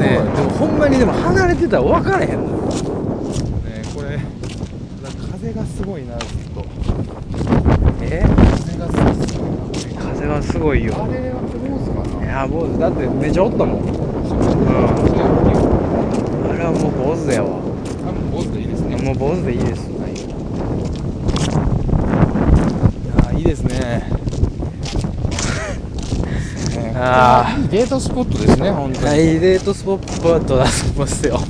[0.00, 2.36] ねえでもほんまにでも離れてたら分からへんの。
[2.36, 2.48] ね
[3.94, 4.18] これ
[5.32, 6.64] 風がすごいなずっと。
[8.02, 8.24] え？
[8.66, 8.98] 風がす
[9.38, 10.94] ごいな風はすごいよ。
[11.02, 12.78] あれは坊主かいや坊主。
[12.78, 13.80] だってめちゃおったもん。
[13.80, 14.07] うんなあ
[16.58, 17.48] れはもう坊主やわ。
[17.50, 17.54] 多
[18.12, 18.96] 分坊主でいいですね。
[18.96, 19.88] もう坊主でいいです。
[19.90, 20.08] は
[23.32, 23.36] い。
[23.36, 23.78] いいいですね。
[26.76, 27.62] ねあー。
[27.62, 30.66] いいデートスポットですね本当に、はいデートスポットだと思い
[30.98, 31.40] ますよ。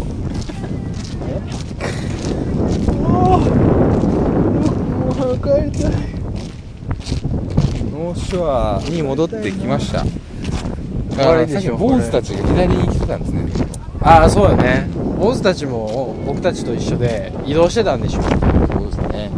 [5.39, 5.93] 帰りたい
[7.93, 10.05] ノーショアに戻ってきました。
[11.17, 13.47] だあれでしょ坊主たちが左に来てたんですね。
[14.01, 14.89] ああそうよね
[15.19, 18.31] 坊主たちも僕たちと一緒で移動してたんでしょそう
[18.87, 19.31] ですね。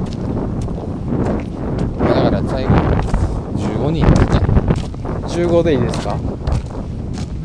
[1.98, 2.70] だから最後
[3.56, 4.22] 15人です
[5.40, 6.16] ね15でいいですか？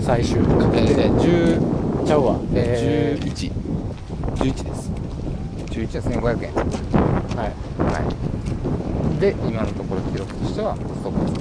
[0.01, 2.35] 最終えー、10ちゃうわ。
[2.53, 3.51] ええー、11
[4.35, 4.91] 11です。
[5.67, 6.53] 11は1500円。
[6.53, 7.47] ー、はい。
[7.93, 7.99] は
[9.17, 9.19] い。
[9.19, 11.39] で今のところ記録としてはストップで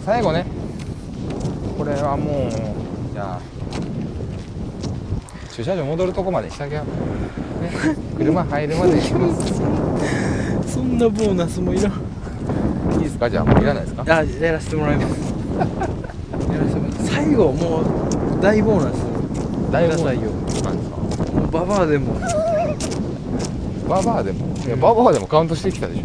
[0.00, 0.04] す。
[0.06, 0.46] 最後ね。
[1.76, 2.50] これはもう
[3.12, 3.57] じゃあ
[5.58, 6.84] 駐車場戻るとこまでしてあげよう、
[7.64, 7.70] ね、
[8.16, 9.34] 車入るまでしま
[10.62, 11.94] すそんなボーナスもいらん。
[12.94, 13.28] いいですか？
[13.28, 14.04] じゃあもういらないですか？
[14.06, 15.34] あやらせてもらいます。
[15.58, 17.06] やらせてもらいます。
[17.12, 19.02] 最後もう大ボーナス。
[19.72, 20.96] 大くださいよなんですか？
[21.32, 22.14] もうババアでも。
[23.88, 24.56] ババアでも？
[24.64, 26.04] いやババアでもカウントしてきたでし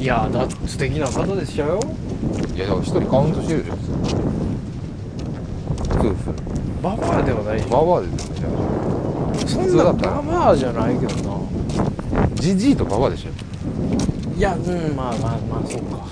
[0.00, 1.78] いやだ素敵な方でしたよ。
[1.78, 1.80] ょ
[2.56, 3.76] いやだから一人カウントしてるでしょ。
[6.00, 6.16] 夫婦
[6.82, 7.60] ババアではない。
[7.62, 8.48] ババアですよ。
[8.48, 8.56] ね
[9.46, 11.36] そんなババアじゃないけどな。
[12.22, 13.30] あジジイとババアでしょ。
[14.36, 16.06] いやうんまあまあまあそうか。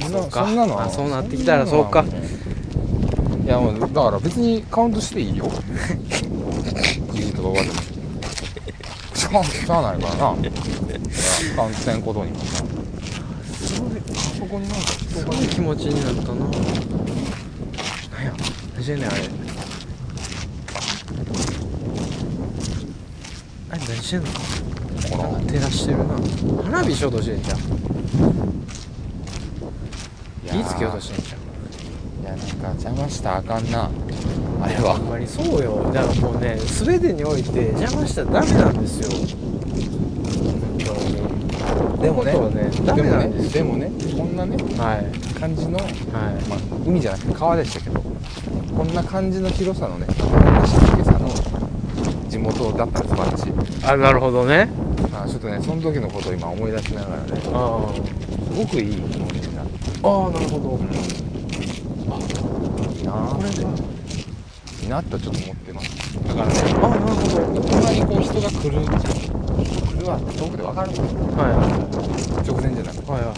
[0.00, 0.46] そんなそうか。
[0.46, 2.04] そんなのあそうなってきたらそうか。
[2.04, 2.30] そんなのは
[3.30, 5.50] もういやもうだから別にカウントしていいよ。
[7.12, 7.74] ジジイとババアでも。
[9.14, 10.18] しゃあしゃあないからな。
[11.56, 12.46] カウントせんことにもなあ
[14.38, 16.46] そこになんかすごい気持ちになったな。
[18.12, 18.32] 何や
[18.74, 19.18] 何してんねんあれ
[23.70, 24.26] あれ何してんの
[25.16, 26.04] ほらなんか照らしてるな
[26.64, 27.58] 花火しようとしてんじゃん。
[27.58, 27.62] 火
[30.64, 31.40] つけようとしてんじゃん。
[32.22, 33.88] いやなんか邪魔したらあかんな。
[34.60, 34.96] あれは。
[34.96, 35.90] ほんまにそうよ。
[35.94, 39.08] だからもうね全てにおいて邪魔したらダメなんですよ。
[42.02, 42.32] でもね
[42.84, 44.18] ダメなんですでもねでもね。
[44.18, 45.06] こんなねはい
[45.38, 45.86] 感じの、はい
[46.48, 48.16] まあ、海じゃなくて川でしたけどこ
[48.82, 51.28] んな感じの広さのねこんな静けさの
[52.32, 53.52] 地元だったんです私
[53.86, 54.70] あなるほどね。
[55.12, 57.28] あちょっとねその時のことを今思い出しながらね。
[57.42, 57.52] すあ。
[58.56, 59.72] ごくいい気持ちになって
[60.02, 60.80] あああなるほど。
[62.96, 63.64] いいなこれーって。
[63.64, 63.68] が
[64.82, 65.88] いいなとちょっと思ってます。
[66.26, 66.54] だからね。
[66.72, 67.10] あなるほ
[67.52, 67.60] ど。
[67.60, 68.88] こんなにこう人が来る来
[70.00, 71.04] るわって遠くで分かるんですよ。
[71.36, 72.48] はいはい。
[72.48, 73.12] 直前じゃなくて。
[73.12, 73.34] はいはい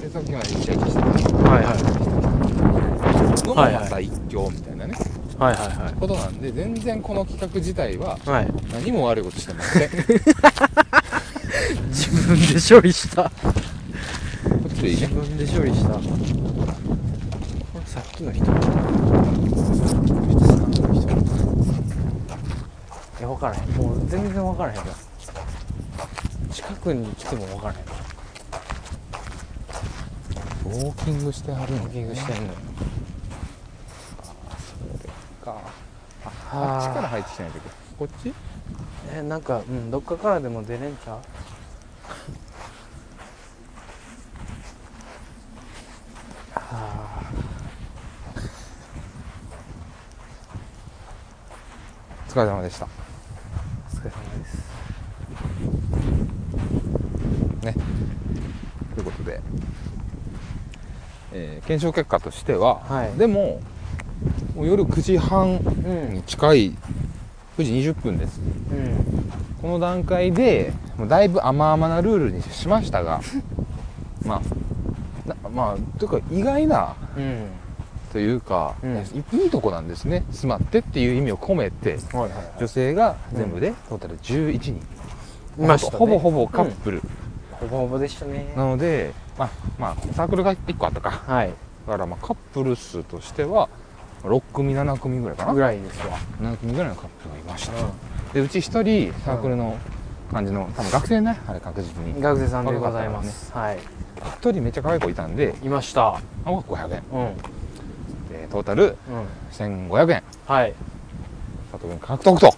[0.00, 1.36] でさっきまでイチャイチャしてた。
[1.50, 1.76] はいはい。
[3.46, 3.82] のもはいはい。
[3.84, 5.07] また一興みたいなね、はいはい
[5.38, 8.48] はことなんで全然この企画自体はいはい。
[8.72, 9.88] 何も悪いことしてません。
[9.88, 9.94] こ
[11.90, 13.22] 自分で処理した。
[13.22, 13.30] っ
[14.74, 15.06] ちでいいね。
[15.06, 15.90] 自分で処理した。
[15.90, 16.00] こ
[17.74, 18.44] れさっきの人。
[18.44, 18.54] さっ
[20.70, 21.08] きの人
[23.18, 23.70] いや分からへん。
[23.76, 24.94] もう全然分からへんから
[26.52, 28.08] 近くに来ても分からへん。
[30.68, 32.58] ウォーキングしてはるウォーキングしてんのよ
[35.52, 35.60] か。
[36.52, 37.58] あっちから入ってきてないと
[37.98, 38.32] こっち？
[39.14, 41.18] えなんかうんどっかからでも出れんちゃう？
[46.54, 47.22] は
[52.26, 52.84] お疲れ様でした。
[52.86, 52.88] あ
[53.92, 54.56] お疲れ様です。
[57.64, 57.74] ね。
[58.94, 59.40] ということで、
[61.32, 63.12] えー検証結果としては、はい。
[63.18, 63.60] でも
[64.54, 66.14] もう夜9時半うん。
[66.14, 66.76] に近い
[67.58, 68.40] 9時20分です。
[68.40, 69.32] うん。
[69.60, 73.20] この段階でもうだいぶ甘々なルールにしましたが
[74.24, 77.46] まあなまあというか意外なうん。
[78.12, 78.96] というか、うん。
[78.96, 84.80] いいいとこなんですね「住まって」っていう意味を込めてはいはい女性が全部でトータル11人、
[85.58, 85.98] いましたね。
[85.98, 87.02] ほぼほぼカップル、
[87.52, 88.52] ほぼほぼでしたね。
[88.56, 91.10] なので、まあ、まあサークルが1個あったか。
[91.26, 91.50] はい。
[91.86, 93.68] だからまあカップル数としては
[94.22, 95.54] 6組7組ぐらいかな？
[95.54, 96.18] ぐらいですわ。
[96.40, 97.72] 7組ぐらいのカップルがいました、
[98.34, 99.76] でうち1人サークルの
[100.32, 101.38] 感じの多分学生ね？
[101.46, 102.20] あれ確実に。
[102.20, 103.78] 学生さんでございます、はい。
[104.18, 105.54] 1人めっちゃ可愛い子いたんで。
[105.62, 106.20] いました。
[106.44, 107.36] 青が500円うんうん。
[107.36, 107.44] で
[108.50, 108.96] トータル
[109.52, 110.22] 1500円。
[110.46, 110.74] はい。
[111.70, 112.54] 佐藤君獲得と。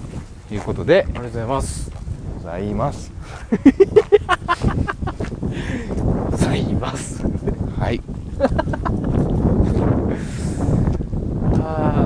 [0.50, 1.04] いうことで。
[1.06, 1.90] ありがとうございます。
[2.42, 3.12] ございます。
[6.30, 7.22] ございます。
[7.78, 8.00] はい
[11.64, 12.04] あ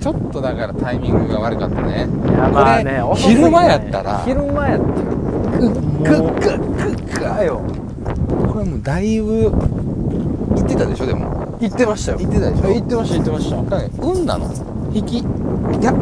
[0.00, 2.06] ちょっとだからタイミングが悪かったね。
[2.08, 7.62] ーいやまあね昼間やったら昼間やったらグッグッグッグッよ
[8.52, 9.50] これもうだいぶ
[10.54, 14.52] 言ってたでしょでも言ってましたよ言ってたでしょ言ってました言ってましただからね運なの
[14.92, 15.22] 引きい
[15.82, 15.92] や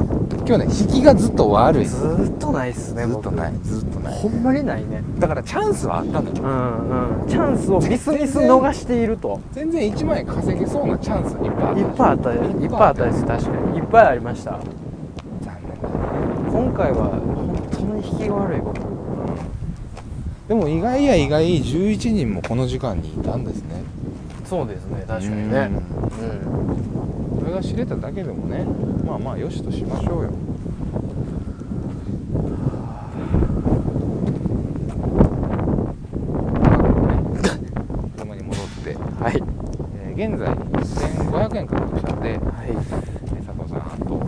[0.47, 3.84] 今日ね引きがずっと悪いずっとないっすねっとないずっとない僕
[4.25, 5.03] ほんまにないね。
[5.19, 6.47] だからチャンスはあったのよう。
[6.47, 7.29] んうん。
[7.29, 9.39] チャンスをミスミス逃していると。
[9.53, 11.81] 全然1万円稼げそうなチャンスいっぱいあった。
[11.81, 13.27] いっぱいあったいっぱいあったです。
[13.27, 13.79] 確かに。
[13.79, 14.53] いっぱいありました。
[14.53, 14.61] 残
[15.63, 18.81] 念今回は本当に引きが悪い僕
[20.49, 23.83] でも意外や意外11人もこの時間にいたんですね。
[24.47, 25.05] そうですね。
[25.07, 25.71] 確かにね。
[26.23, 27.41] うん。
[27.41, 28.65] それが知れただけでもね
[29.05, 30.31] まあまあよしとしましょうよ
[38.17, 39.43] 車に戻って、はい
[40.07, 42.39] えー現在1500円獲得したので、はい。
[42.39, 42.75] えー
[43.45, 44.23] 佐藤さんあと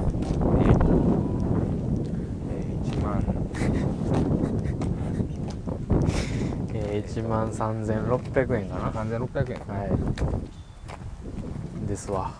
[2.50, 3.24] えー1万。
[6.74, 8.90] えー、1万 3600円かな。
[8.90, 9.60] 3600円。
[9.74, 9.88] はい。
[11.88, 12.30] ですわ